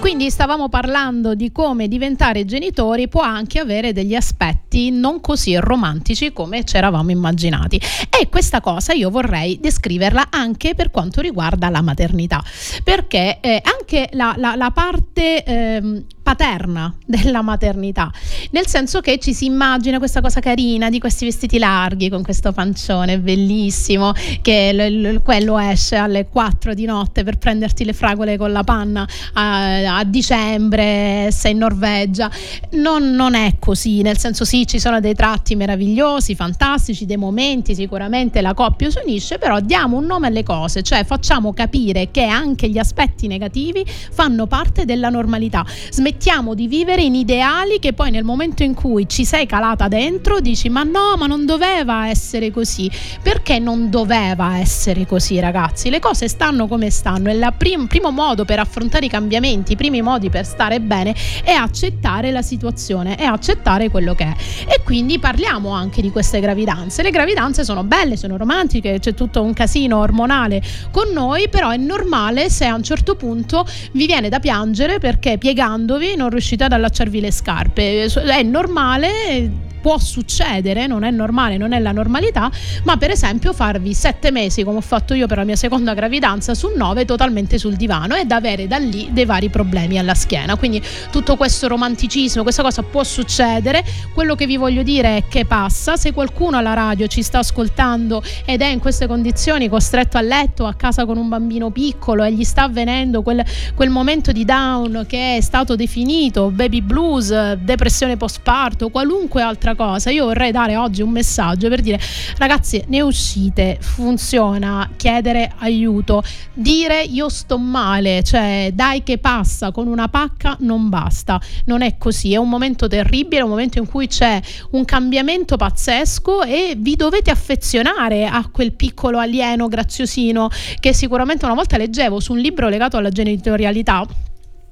quindi 0.00 0.30
stavamo 0.30 0.68
parlando 0.70 1.34
di 1.34 1.52
come 1.52 1.86
diventare 1.86 2.44
genitori 2.46 3.06
può 3.08 3.20
anche 3.20 3.58
avere 3.58 3.92
degli 3.92 4.14
aspetti 4.14 4.90
non 4.90 5.20
così 5.20 5.56
romantici 5.56 6.32
come 6.32 6.64
ci 6.64 6.76
eravamo 6.76 7.10
immaginati. 7.10 7.76
E 8.08 8.28
questa 8.30 8.60
cosa 8.60 8.92
io 8.94 9.10
vorrei 9.10 9.58
descriverla 9.60 10.28
anche 10.30 10.74
per 10.74 10.90
quanto 10.90 11.20
riguarda 11.20 11.68
la 11.68 11.82
maternità, 11.82 12.42
perché 12.82 13.38
eh, 13.40 13.60
anche 13.62 14.08
la, 14.12 14.34
la- 14.36 14.54
la 14.56 14.70
parte 14.70 15.44
ehm, 15.44 16.04
paterna 16.30 16.94
della 17.04 17.42
maternità, 17.42 18.08
nel 18.52 18.68
senso 18.68 19.00
che 19.00 19.18
ci 19.18 19.34
si 19.34 19.46
immagina 19.46 19.98
questa 19.98 20.20
cosa 20.20 20.38
carina 20.38 20.88
di 20.88 21.00
questi 21.00 21.24
vestiti 21.24 21.58
larghi 21.58 22.08
con 22.08 22.22
questo 22.22 22.52
pancione 22.52 23.18
bellissimo 23.18 24.12
che 24.40 24.72
l- 24.72 25.14
l- 25.14 25.22
quello 25.22 25.58
esce 25.58 25.96
alle 25.96 26.28
4 26.28 26.72
di 26.72 26.84
notte 26.84 27.24
per 27.24 27.36
prenderti 27.36 27.84
le 27.84 27.92
fragole 27.92 28.36
con 28.36 28.52
la 28.52 28.62
panna 28.62 29.08
a, 29.32 29.98
a 29.98 30.04
dicembre, 30.04 31.30
sei 31.32 31.50
in 31.50 31.58
Norvegia. 31.58 32.30
Non, 32.72 33.10
non 33.10 33.34
è 33.34 33.56
così, 33.58 34.02
nel 34.02 34.16
senso 34.16 34.44
sì, 34.44 34.68
ci 34.68 34.78
sono 34.78 35.00
dei 35.00 35.14
tratti 35.14 35.56
meravigliosi, 35.56 36.36
fantastici, 36.36 37.06
dei 37.06 37.16
momenti, 37.16 37.74
sicuramente 37.74 38.40
la 38.40 38.54
coppia 38.54 38.88
si 38.88 38.98
unisce, 39.04 39.38
però 39.38 39.58
diamo 39.58 39.96
un 39.96 40.04
nome 40.04 40.28
alle 40.28 40.44
cose, 40.44 40.82
cioè 40.82 41.02
facciamo 41.02 41.52
capire 41.52 42.12
che 42.12 42.22
anche 42.24 42.68
gli 42.68 42.78
aspetti 42.78 43.26
negativi 43.26 43.84
fanno 43.84 44.46
parte 44.46 44.84
della 44.84 45.08
normalità. 45.08 45.64
Smettiamo 45.90 46.18
di 46.54 46.68
vivere 46.68 47.00
in 47.00 47.14
ideali 47.14 47.78
che 47.78 47.94
poi 47.94 48.10
nel 48.10 48.24
momento 48.24 48.62
in 48.62 48.74
cui 48.74 49.08
ci 49.08 49.24
sei 49.24 49.46
calata 49.46 49.88
dentro 49.88 50.40
dici 50.40 50.68
ma 50.68 50.82
no, 50.82 51.14
ma 51.16 51.26
non 51.26 51.46
doveva 51.46 52.08
essere 52.08 52.50
così. 52.50 52.90
Perché 53.22 53.58
non 53.58 53.88
doveva 53.88 54.58
essere 54.58 55.06
così, 55.06 55.40
ragazzi? 55.40 55.88
Le 55.88 55.98
cose 55.98 56.28
stanno 56.28 56.68
come 56.68 56.90
stanno 56.90 57.30
e 57.30 57.32
il 57.32 57.54
prim- 57.56 57.86
primo 57.86 58.10
modo 58.10 58.44
per 58.44 58.58
affrontare 58.58 59.06
i 59.06 59.08
cambiamenti, 59.08 59.72
i 59.72 59.76
primi 59.76 60.02
modi 60.02 60.28
per 60.28 60.44
stare 60.44 60.78
bene 60.78 61.14
è 61.42 61.52
accettare 61.52 62.30
la 62.30 62.42
situazione, 62.42 63.14
è 63.16 63.24
accettare 63.24 63.88
quello 63.88 64.14
che 64.14 64.24
è. 64.24 64.34
E 64.68 64.82
quindi 64.84 65.18
parliamo 65.18 65.70
anche 65.70 66.02
di 66.02 66.10
queste 66.10 66.38
gravidanze. 66.40 67.02
Le 67.02 67.10
gravidanze 67.10 67.64
sono 67.64 67.82
belle, 67.82 68.18
sono 68.18 68.36
romantiche, 68.36 68.98
c'è 68.98 69.14
tutto 69.14 69.42
un 69.42 69.54
casino 69.54 69.98
ormonale 69.98 70.62
con 70.90 71.08
noi, 71.14 71.48
però 71.48 71.70
è 71.70 71.78
normale 71.78 72.50
se 72.50 72.66
a 72.66 72.74
un 72.74 72.82
certo 72.82 73.16
punto 73.16 73.64
vi 73.92 74.04
viene 74.04 74.28
da 74.28 74.38
piangere 74.38 74.98
perché 74.98 75.38
piegandovi 75.38 75.99
non 76.16 76.30
riuscite 76.30 76.64
ad 76.64 76.72
allacciarvi 76.72 77.20
le 77.20 77.30
scarpe. 77.30 78.04
È 78.04 78.42
normale 78.42 79.68
può 79.80 79.98
succedere, 79.98 80.86
non 80.86 81.04
è 81.04 81.10
normale, 81.10 81.56
non 81.56 81.72
è 81.72 81.78
la 81.78 81.92
normalità, 81.92 82.50
ma 82.84 82.96
per 82.96 83.10
esempio 83.10 83.52
farvi 83.52 83.94
sette 83.94 84.30
mesi, 84.30 84.62
come 84.62 84.78
ho 84.78 84.82
fatto 84.82 85.14
io 85.14 85.26
per 85.26 85.38
la 85.38 85.44
mia 85.44 85.56
seconda 85.56 85.94
gravidanza, 85.94 86.54
su 86.54 86.72
nove 86.74 87.04
totalmente 87.04 87.58
sul 87.58 87.76
divano 87.76 88.14
ed 88.14 88.30
avere 88.30 88.66
da 88.66 88.78
lì 88.78 89.08
dei 89.12 89.24
vari 89.24 89.48
problemi 89.48 89.98
alla 89.98 90.14
schiena. 90.14 90.56
Quindi 90.56 90.82
tutto 91.10 91.36
questo 91.36 91.68
romanticismo, 91.68 92.42
questa 92.42 92.62
cosa 92.62 92.82
può 92.82 93.02
succedere. 93.04 93.84
Quello 94.12 94.34
che 94.34 94.46
vi 94.46 94.56
voglio 94.56 94.82
dire 94.82 95.16
è 95.16 95.24
che 95.28 95.44
passa. 95.44 95.96
Se 95.96 96.12
qualcuno 96.12 96.58
alla 96.58 96.74
radio 96.74 97.06
ci 97.06 97.22
sta 97.22 97.38
ascoltando 97.38 98.22
ed 98.44 98.60
è 98.60 98.66
in 98.66 98.78
queste 98.78 99.06
condizioni, 99.06 99.68
costretto 99.68 100.16
a 100.16 100.20
letto, 100.20 100.66
a 100.66 100.74
casa 100.74 101.04
con 101.04 101.16
un 101.16 101.28
bambino 101.28 101.70
piccolo 101.70 102.22
e 102.22 102.32
gli 102.32 102.44
sta 102.44 102.64
avvenendo 102.64 103.22
quel, 103.22 103.44
quel 103.74 103.90
momento 103.90 104.32
di 104.32 104.44
down 104.44 105.04
che 105.06 105.36
è 105.36 105.40
stato 105.40 105.76
definito 105.76 106.50
baby 106.50 106.80
blues, 106.80 107.52
depressione 107.54 108.16
postparto, 108.16 108.88
qualunque 108.88 109.42
altra 109.42 109.69
cosa, 109.74 110.10
io 110.10 110.26
vorrei 110.26 110.52
dare 110.52 110.76
oggi 110.76 111.02
un 111.02 111.10
messaggio 111.10 111.68
per 111.68 111.80
dire 111.80 112.00
ragazzi 112.36 112.82
ne 112.88 113.00
uscite, 113.00 113.78
funziona, 113.80 114.90
chiedere 114.96 115.52
aiuto, 115.58 116.22
dire 116.52 117.02
io 117.02 117.28
sto 117.28 117.58
male, 117.58 118.22
cioè 118.22 118.70
dai 118.72 119.02
che 119.02 119.18
passa 119.18 119.72
con 119.72 119.86
una 119.86 120.08
pacca 120.08 120.56
non 120.60 120.88
basta, 120.88 121.40
non 121.66 121.82
è 121.82 121.96
così, 121.98 122.32
è 122.32 122.36
un 122.36 122.48
momento 122.48 122.88
terribile, 122.88 123.40
è 123.40 123.44
un 123.44 123.50
momento 123.50 123.78
in 123.78 123.86
cui 123.86 124.06
c'è 124.06 124.40
un 124.70 124.84
cambiamento 124.84 125.56
pazzesco 125.56 126.42
e 126.42 126.74
vi 126.76 126.96
dovete 126.96 127.30
affezionare 127.30 128.26
a 128.26 128.48
quel 128.50 128.72
piccolo 128.72 129.18
alieno 129.18 129.68
graziosino 129.68 130.48
che 130.78 130.92
sicuramente 130.92 131.44
una 131.44 131.54
volta 131.54 131.76
leggevo 131.76 132.20
su 132.20 132.32
un 132.32 132.38
libro 132.38 132.68
legato 132.68 132.96
alla 132.96 133.10
genitorialità 133.10 134.06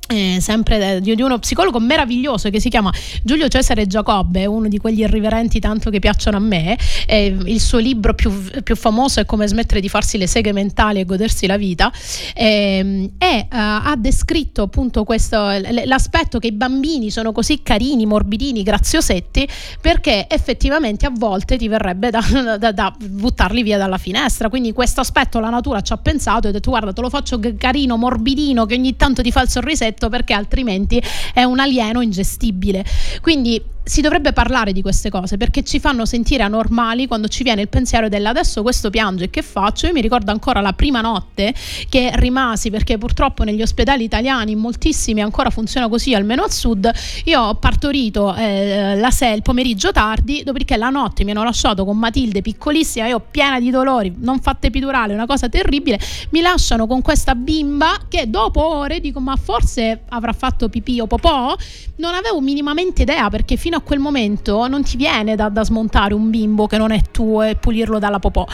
eh, 0.08 0.38
sempre 0.40 1.00
di, 1.00 1.14
di 1.14 1.22
uno 1.22 1.38
psicologo 1.38 1.78
meraviglioso 1.78 2.48
che 2.48 2.60
si 2.60 2.70
chiama 2.70 2.92
Giulio 3.22 3.46
Cesare 3.48 3.86
Giacobbe, 3.86 4.46
uno 4.46 4.68
di 4.68 4.78
quegli 4.78 5.00
irriverenti 5.00 5.60
tanto 5.60 5.90
che 5.90 5.98
piacciono 5.98 6.38
a 6.38 6.40
me. 6.40 6.78
Eh, 7.06 7.36
il 7.44 7.60
suo 7.60 7.78
libro 7.78 8.14
più, 8.14 8.32
più, 8.62 8.74
famoso 8.74 9.20
è 9.20 9.26
Come 9.26 9.46
smettere 9.46 9.80
di 9.80 9.88
farsi 9.88 10.16
le 10.16 10.26
seghe 10.26 10.52
mentali 10.52 11.00
e 11.00 11.04
godersi 11.04 11.46
la 11.46 11.58
vita. 11.58 11.92
Eh, 12.34 13.10
e 13.18 13.46
ha 13.50 13.94
descritto 13.98 14.62
appunto 14.62 15.04
questo, 15.04 15.36
l'aspetto 15.84 16.38
che 16.38 16.48
i 16.48 16.52
bambini 16.52 17.10
sono 17.10 17.32
così 17.32 17.62
carini, 17.62 18.06
morbidini, 18.06 18.62
graziosetti, 18.62 19.46
perché 19.80 20.26
effettivamente 20.28 21.04
a 21.04 21.12
volte 21.12 21.58
ti 21.58 21.68
verrebbe 21.68 22.10
da, 22.10 22.56
da, 22.58 22.72
da 22.72 22.94
buttarli 22.98 23.62
via 23.62 23.76
dalla 23.76 23.98
finestra. 23.98 24.48
Quindi 24.48 24.72
questo 24.72 25.00
aspetto 25.00 25.38
la 25.38 25.50
natura 25.50 25.82
ci 25.82 25.92
ha 25.92 25.98
pensato 25.98 26.46
e 26.46 26.50
ha 26.50 26.52
detto 26.52 26.70
guarda 26.70 26.92
te 26.92 27.00
lo 27.02 27.10
faccio 27.10 27.38
carino, 27.58 27.96
morbidino, 27.96 28.64
che 28.64 28.74
ogni 28.74 28.96
tanto 28.96 29.20
ti 29.20 29.30
fa 29.30 29.42
il 29.42 29.50
sorrisetto 29.50 29.97
perché 30.08 30.32
altrimenti 30.32 31.02
è 31.34 31.42
un 31.42 31.58
alieno 31.58 32.00
ingestibile. 32.00 32.84
Quindi 33.20 33.60
si 33.88 34.02
dovrebbe 34.02 34.32
parlare 34.32 34.72
di 34.72 34.82
queste 34.82 35.08
cose 35.08 35.36
perché 35.36 35.62
ci 35.62 35.80
fanno 35.80 36.04
sentire 36.04 36.42
anormali 36.42 37.06
quando 37.06 37.26
ci 37.26 37.42
viene 37.42 37.62
il 37.62 37.68
pensiero 37.68 38.08
della 38.08 38.28
adesso 38.28 38.62
questo 38.62 38.90
piange 38.90 39.30
che 39.30 39.42
faccio? 39.42 39.86
Io 39.86 39.92
mi 39.92 40.02
ricordo 40.02 40.30
ancora 40.30 40.60
la 40.60 40.74
prima 40.74 41.00
notte 41.00 41.54
che 41.88 42.10
rimasi 42.14 42.70
perché 42.70 42.98
purtroppo 42.98 43.44
negli 43.44 43.62
ospedali 43.62 44.04
italiani 44.04 44.54
moltissimi 44.56 45.22
ancora 45.22 45.48
funziona 45.48 45.88
così 45.88 46.14
almeno 46.14 46.42
al 46.42 46.52
sud. 46.52 46.90
Io 47.24 47.40
ho 47.40 47.54
partorito 47.54 48.34
eh, 48.34 48.94
la 48.96 49.10
sera 49.10 49.34
il 49.34 49.42
pomeriggio 49.42 49.90
tardi 49.90 50.42
dopodiché 50.44 50.76
la 50.76 50.90
notte 50.90 51.24
mi 51.24 51.30
hanno 51.30 51.44
lasciato 51.44 51.84
con 51.84 51.96
Matilde 51.96 52.42
piccolissima 52.42 53.06
io 53.06 53.20
piena 53.30 53.58
di 53.58 53.70
dolori 53.70 54.14
non 54.18 54.40
fatta 54.40 54.66
epidurale 54.66 55.14
una 55.14 55.26
cosa 55.26 55.48
terribile 55.48 55.98
mi 56.30 56.40
lasciano 56.40 56.86
con 56.86 57.00
questa 57.00 57.34
bimba 57.34 58.06
che 58.08 58.28
dopo 58.28 58.64
ore 58.66 59.00
dico 59.00 59.20
ma 59.20 59.36
forse 59.36 60.02
avrà 60.08 60.32
fatto 60.32 60.68
pipì 60.68 61.00
o 61.00 61.06
popò? 61.06 61.56
Non 61.96 62.14
avevo 62.14 62.40
minimamente 62.40 63.02
idea 63.02 63.28
perché 63.28 63.56
fino 63.56 63.76
a 63.76 63.77
quel 63.80 63.98
momento 63.98 64.66
non 64.68 64.82
ti 64.82 64.96
viene 64.96 65.36
da, 65.36 65.48
da 65.48 65.64
smontare 65.64 66.14
un 66.14 66.30
bimbo 66.30 66.66
che 66.66 66.78
non 66.78 66.90
è 66.90 67.02
tuo 67.10 67.42
e 67.42 67.56
pulirlo 67.56 67.98
dalla 67.98 68.18
popò. 68.18 68.46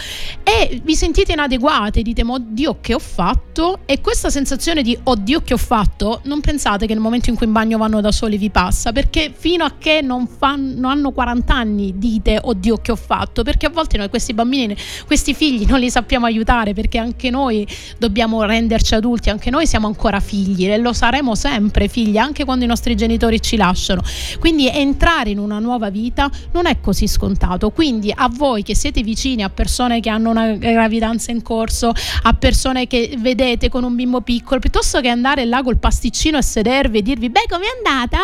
E 0.43 0.81
vi 0.83 0.95
sentite 0.95 1.33
inadeguate, 1.33 2.03
dite 2.03 2.23
ma 2.23 2.35
oddio 2.35 2.79
che 2.81 2.95
ho 2.95 2.99
fatto? 2.99 3.81
E 3.87 4.01
questa 4.01 4.31
sensazione 4.31 4.83
di 4.83 4.97
oddio 5.03 5.43
che 5.43 5.55
ho 5.55 5.59
fatto? 5.59 6.21
Non 6.25 6.41
pensate 6.41 6.87
che 6.87 6.93
nel 6.93 7.03
momento 7.03 7.31
in 7.31 7.37
cui 7.37 7.47
in 7.47 7.53
bagno 7.53 7.79
vanno 7.79 8.01
da 8.01 8.13
soli 8.13 8.37
vi 8.37 8.51
passa 8.51 8.93
perché 8.93 9.33
fino 9.35 9.65
a 9.65 9.75
che 9.79 10.01
non, 10.03 10.27
fanno, 10.27 10.89
hanno 10.89 11.13
40 11.13 11.55
anni 11.55 11.95
dite 11.97 12.39
oddio 12.41 12.79
che 12.79 12.93
ho 12.93 12.97
fatto? 12.97 13.43
Perché 13.43 13.67
a 13.67 13.71
volte 13.71 13.97
noi 13.97 14.09
questi 14.09 14.35
bambini, 14.35 14.77
questi 15.07 15.35
figli 15.35 15.65
non 15.67 15.79
li 15.79 15.91
sappiamo 15.91 16.27
aiutare 16.27 16.75
perché 16.75 16.99
anche 16.99 17.31
noi 17.31 17.67
dobbiamo 17.99 18.43
renderci 18.45 18.95
adulti, 18.95 19.31
anche 19.31 19.51
noi 19.51 19.67
siamo 19.67 19.87
ancora 19.87 20.21
figli 20.21 20.69
e 20.69 20.77
lo 20.79 20.93
saremo 20.93 21.35
sempre 21.35 21.89
figli 21.89 22.17
anche 22.17 22.45
quando 22.45 22.65
i 22.65 22.69
nostri 22.69 22.95
genitori 22.95 23.41
ci 23.41 23.57
lasciano. 23.57 24.03
Quindi 24.39 24.69
entrare 24.69 25.14
in 25.31 25.39
una 25.39 25.59
nuova 25.59 25.91
vita 25.91 26.31
non 26.53 26.67
è 26.67 26.81
così 26.81 27.07
scontato. 27.07 27.71
Quindi 27.71 28.13
a 28.15 28.29
voi 28.31 28.63
che 28.63 28.75
siete 28.75 29.03
vicini 29.03 29.43
a 29.43 29.51
persone 29.51 30.01
che 30.01 30.11
hanno 30.11 30.31
una 30.31 30.53
gravidanza 30.53 31.31
in 31.31 31.43
corso, 31.43 31.93
a 32.23 32.33
persone 32.35 32.87
che 32.87 33.15
vedete 33.19 33.69
con 33.69 33.85
un 33.85 33.95
bimbo 33.95 34.21
piccolo, 34.21 34.61
piuttosto 34.61 35.01
che 35.01 35.09
andare 35.09 35.45
là 35.45 35.63
col 35.63 35.79
pasticcino 35.79 36.39
e 36.39 36.43
sedervi 36.43 36.99
e 36.99 37.03
dirvi 37.03 37.31
beh 37.31 37.47
com'è 37.49 37.67
andata? 37.77 38.19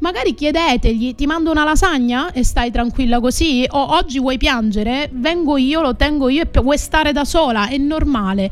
Magari 0.00 0.34
chiedetegli 0.34 1.14
ti 1.14 1.26
mando 1.26 1.50
una 1.50 1.64
lasagna 1.64 2.30
e 2.32 2.44
stai 2.44 2.70
tranquilla 2.70 3.20
così 3.20 3.66
o 3.68 3.96
oggi 3.96 4.20
vuoi 4.20 4.38
piangere? 4.38 5.10
Vengo 5.12 5.56
io, 5.56 5.80
lo 5.80 5.96
tengo 5.96 6.28
io 6.28 6.42
e 6.42 6.60
vuoi 6.60 6.78
stare 6.78 7.12
da 7.12 7.24
sola? 7.24 7.68
È 7.68 7.76
normale 7.76 8.50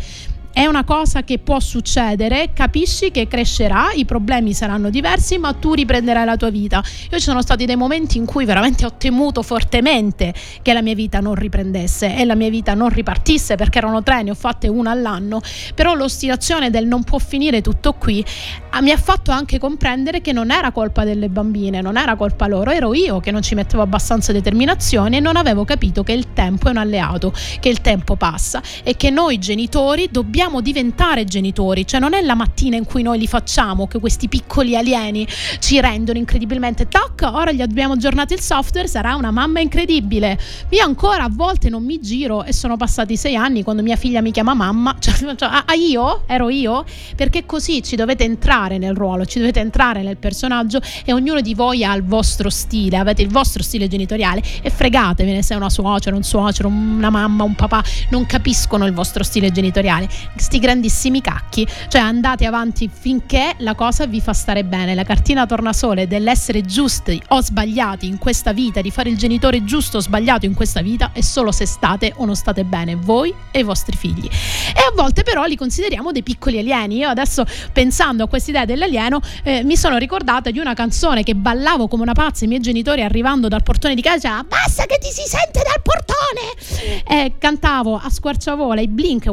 è 0.57 0.65
una 0.65 0.85
cosa 0.85 1.23
che 1.23 1.39
può 1.39 1.61
succedere, 1.61 2.55
capisci 2.55 3.11
che 3.11 3.29
crescerà, 3.29 3.91
i 3.93 4.07
problemi 4.07 4.55
saranno 4.55 4.89
diversi, 4.89 5.37
ma 5.37 5.53
tu 5.53 5.75
riprenderai 5.75 6.25
la 6.25 6.39
tua 6.39 6.49
vita. 6.49 6.83
Io 7.11 7.19
ci 7.19 7.25
sono 7.25 7.43
stati 7.43 7.67
dei 7.67 7.77
momenti 7.77 8.17
in 8.17 8.25
cui 8.25 8.47
veramente 8.47 8.87
ho 8.87 8.95
temuto 8.97 9.43
fortemente 9.43 10.33
che 10.63 10.73
la 10.73 10.81
mia 10.81 10.95
vita 10.95 11.21
non 11.21 11.35
riprendesse 11.35 12.17
e 12.17 12.25
la 12.25 12.35
mia 12.35 12.49
vita 12.49 12.73
non 12.73 12.89
ripartisse 12.89 13.57
perché 13.57 13.77
erano 13.77 14.03
tre, 14.03 14.23
ne 14.23 14.31
ho 14.31 14.35
fatte 14.35 14.67
una 14.67 14.93
all'anno, 14.93 15.43
però 15.75 15.93
l'ostinazione 15.93 16.71
del 16.71 16.87
non 16.87 17.05
può 17.05 17.19
finire 17.19 17.61
tutto 17.61 17.93
qui 17.93 18.25
ah, 18.71 18.81
mi 18.81 18.93
ha 18.93 18.97
fatto 18.97 19.33
anche 19.33 19.59
comprendere 19.59 20.23
che 20.23 20.33
non 20.33 20.51
era 20.51 20.71
colpa 20.71 21.05
delle 21.05 21.29
bambine, 21.29 21.83
non 21.83 21.99
era 21.99 22.17
colpa 22.17 22.47
loro, 22.47 22.71
ero 22.71 22.95
io 22.95 23.21
che 23.21 23.31
non 23.31 23.43
ci 23.43 23.55
mettevo 23.55 23.83
abbastanza 23.83 24.33
determinazione 24.33 25.19
e 25.19 25.21
non 25.21 25.37
avevo 25.37 25.67
capito 25.67 26.03
che 26.03 26.13
il 26.13 26.33
tempo 26.33 26.69
è 26.69 26.71
un 26.71 26.79
alleato, 26.79 27.35
che 27.61 27.69
il 27.69 27.83
tempo 27.83 28.17
passa 28.17 28.63
e 28.83 28.97
che 28.97 29.11
noi 29.11 29.39
genitori 29.39 30.09
dobbiamo 30.11 30.45
diventare 30.61 31.25
genitori, 31.25 31.87
cioè 31.87 32.01
non 32.01 32.15
è 32.15 32.23
la 32.23 32.35
mattina 32.35 32.77
in 32.77 32.85
cui 32.85 33.03
noi 33.03 33.19
li 33.19 33.27
facciamo 33.27 33.87
che 33.87 33.99
questi 33.99 34.29
piccoli 34.29 34.77
alieni 34.77 35.27
ci 35.59 35.81
rendono 35.81 36.19
incredibilmente 36.19 36.89
toc, 36.89 37.29
ora 37.31 37.53
gli 37.53 37.61
abbiamo 37.61 37.95
aggiornato 37.95 38.33
il 38.33 38.41
software, 38.41 38.87
sarà 38.89 39.15
una 39.15 39.31
mamma 39.31 39.61
incredibile. 39.61 40.39
Io 40.71 40.85
ancora 40.85 41.25
a 41.25 41.29
volte 41.31 41.69
non 41.69 41.85
mi 41.85 42.01
giro 42.01 42.45
e 42.45 42.53
sono 42.53 42.77
passati 42.77 43.17
sei 43.17 43.35
anni 43.35 43.63
quando 43.63 43.83
mia 43.83 43.97
figlia 43.97 44.21
mi 44.21 44.31
chiama 44.31 44.55
mamma, 44.55 44.97
cioè, 45.01 45.15
cioè, 45.35 45.49
ah, 45.49 45.75
io? 45.75 46.23
Ero 46.27 46.49
io? 46.49 46.85
Perché 47.15 47.45
così 47.45 47.83
ci 47.83 47.97
dovete 47.97 48.25
entrare 48.25 48.79
nel 48.79 48.95
ruolo, 48.95 49.27
ci 49.27 49.39
dovete 49.39 49.61
entrare 49.61 50.03
nel 50.03 50.17
personaggio 50.17 50.81
e 51.05 51.13
ognuno 51.13 51.41
di 51.41 51.55
voi 51.55 51.85
ha 51.85 51.95
il 51.95 52.05
vostro 52.05 52.51
stile, 52.51 52.97
avete 52.97 53.23
il 53.23 53.29
vostro 53.29 53.63
stile 53.63 53.89
genitoriale 53.89 54.43
e 54.63 54.71
fregatevene 54.71 55.43
se 55.43 55.55
è 55.55 55.57
una 55.57 55.71
suocera, 55.71 56.15
un 56.15 56.23
suocero, 56.23 56.69
una 56.69 57.11
mamma, 57.11 57.45
un 57.45 57.55
papà, 57.55 57.83
non 58.11 58.27
capiscono 58.27 58.87
il 58.87 58.93
vostro 58.93 59.25
stile 59.25 59.51
genitoriale 59.51 60.09
sti 60.37 60.59
grandissimi 60.59 61.21
cacchi, 61.21 61.67
cioè 61.89 62.01
andate 62.01 62.47
avanti 62.47 62.91
finché 62.93 63.55
la 63.59 63.75
cosa 63.75 64.07
vi 64.07 64.21
fa 64.21 64.33
stare 64.33 64.65
bene. 64.65 64.95
La 64.95 65.05
cartina 65.05 65.47
tornasole 65.47 66.07
dell'essere 66.07 66.63
giusti 66.63 67.21
o 67.29 67.41
sbagliati 67.41 68.07
in 68.07 68.19
questa 68.19 68.53
vita, 68.53 68.81
di 68.81 68.91
fare 68.91 69.11
il 69.11 69.17
genitore 69.17 69.65
giusto 69.65 69.99
o 69.99 70.01
sbagliato 70.01 70.47
in 70.47 70.55
questa 70.55 70.83
vita 70.83 71.11
è 71.13 71.21
solo 71.21 71.53
se 71.53 71.67
state 71.67 72.13
o 72.17 72.25
non 72.25 72.37
state 72.37 72.65
bene 72.65 72.95
voi 72.97 73.33
e 73.51 73.61
i 73.61 73.63
vostri 73.63 73.97
figli. 73.97 74.27
E 74.27 74.81
a 74.81 74.93
volte 74.95 75.23
però 75.23 75.45
li 75.45 75.57
consideriamo 75.57 76.13
dei 76.13 76.23
piccoli 76.23 76.59
alieni. 76.59 76.97
Io 76.97 77.09
adesso 77.09 77.45
pensando 77.73 78.25
a 78.25 78.29
quest'idea 78.29 78.65
dell'alieno 78.65 79.21
eh, 79.43 79.63
mi 79.65 79.77
sono 79.77 79.97
ricordata 79.97 80.51
di 80.51 80.59
una 80.59 80.75
canzone 80.75 81.23
che 81.23 81.35
ballavo 81.35 81.89
come 81.89 82.03
una 82.03 82.13
pazza 82.13 82.45
i 82.45 82.49
miei 82.49 82.61
genitori 82.61 83.03
arrivando 83.03 83.49
dal 83.49 83.63
portone 83.63 83.95
di 83.95 84.03
casa, 84.03 84.43
basta 84.45 84.85
che 84.87 84.99
ti 84.99 85.11
si 85.11 85.23
sente 85.27 85.63
dal 85.63 85.83
portone! 85.83 87.05
E 87.09 87.35
cantavo 87.39 88.01
a 88.03 88.09
squarciavola 88.09 88.81
i 88.81 88.89
Blink 88.89 89.27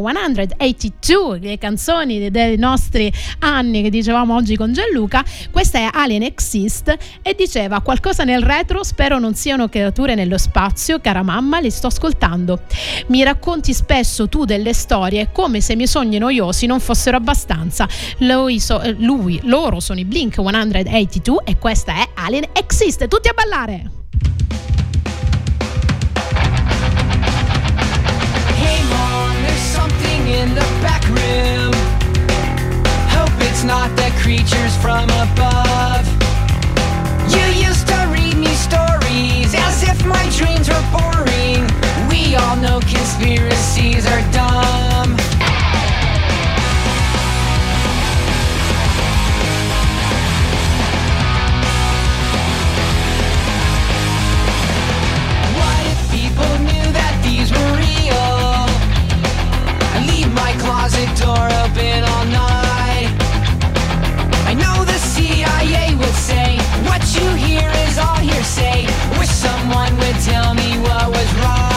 182 0.84 1.40
le 1.40 1.58
canzoni 1.58 2.30
dei 2.30 2.58
nostri 2.58 3.12
anni 3.40 3.82
che 3.82 3.90
dicevamo 3.90 4.36
oggi 4.36 4.56
con 4.58 4.74
Gianluca. 4.74 5.24
Questa 5.52 5.78
è 5.78 5.90
Alien 5.92 6.24
Exist 6.24 6.96
e 7.22 7.36
diceva 7.36 7.82
qualcosa 7.82 8.24
nel 8.24 8.42
retro, 8.42 8.84
spero 8.84 9.20
non 9.20 9.36
siano 9.36 9.70
creature 9.70 10.16
nello 10.16 10.38
spazio, 10.38 11.00
cara 11.00 11.24
mamma, 11.24 11.60
li 11.60 11.70
sto 11.70 11.88
ascoltando. 11.88 12.62
Mi 13.08 13.24
racconti 13.24 13.74
spesso 13.74 14.28
tu 14.28 14.46
delle 14.46 14.74
storie 14.74 15.30
come 15.32 15.62
se 15.62 15.74
i 15.74 15.76
miei 15.76 15.88
sogni 15.88 16.18
noiosi 16.18 16.66
non 16.66 16.80
fossero 16.80 17.18
abbastanza. 17.18 17.88
Lui, 18.20 18.60
so- 18.60 18.82
lui 18.98 19.40
loro 19.44 19.80
sono 19.80 20.00
i 20.00 20.06
Blink 20.06 20.36
182 20.36 21.44
e 21.46 21.58
questa 21.58 21.94
è 21.96 22.08
Alien 22.16 22.50
Exist. 22.54 23.08
Tutti 23.08 23.28
a 23.28 23.34
ballare! 23.34 23.92
Hey 28.56 28.82
mom, 28.88 29.46
not 33.66 33.96
the 33.96 34.12
creatures 34.22 34.76
from 34.78 35.06
above. 35.10 36.06
You 37.32 37.46
used 37.68 37.88
to 37.88 38.08
read 38.12 38.36
me 38.36 38.54
stories 38.56 39.54
as 39.56 39.84
if 39.84 40.06
my 40.06 40.24
dreams 40.38 40.68
were 40.68 40.86
boring. 40.92 41.64
We 42.10 42.36
all 42.36 42.58
know 42.58 42.80
conspiracies 42.82 44.06
are 44.06 44.22
dumb. 44.34 45.16
What 55.60 55.84
if 55.94 56.12
people 56.12 56.54
knew 56.68 56.88
that 57.00 57.16
these 57.24 57.50
were 57.52 57.72
real? 57.80 58.68
I 59.94 60.06
leave 60.06 60.32
my 60.34 60.52
closet 60.60 61.08
door 61.18 61.48
open 61.64 62.04
all 62.04 62.26
night. 62.26 62.53
What 67.04 67.22
you 67.22 67.36
hear 67.36 67.70
is 67.86 67.98
all 67.98 68.16
hearsay. 68.16 68.86
Wish 69.20 69.28
someone 69.28 69.94
would 69.98 70.16
tell 70.22 70.54
me 70.54 70.80
what 70.80 71.10
was 71.10 71.34
right. 71.36 71.73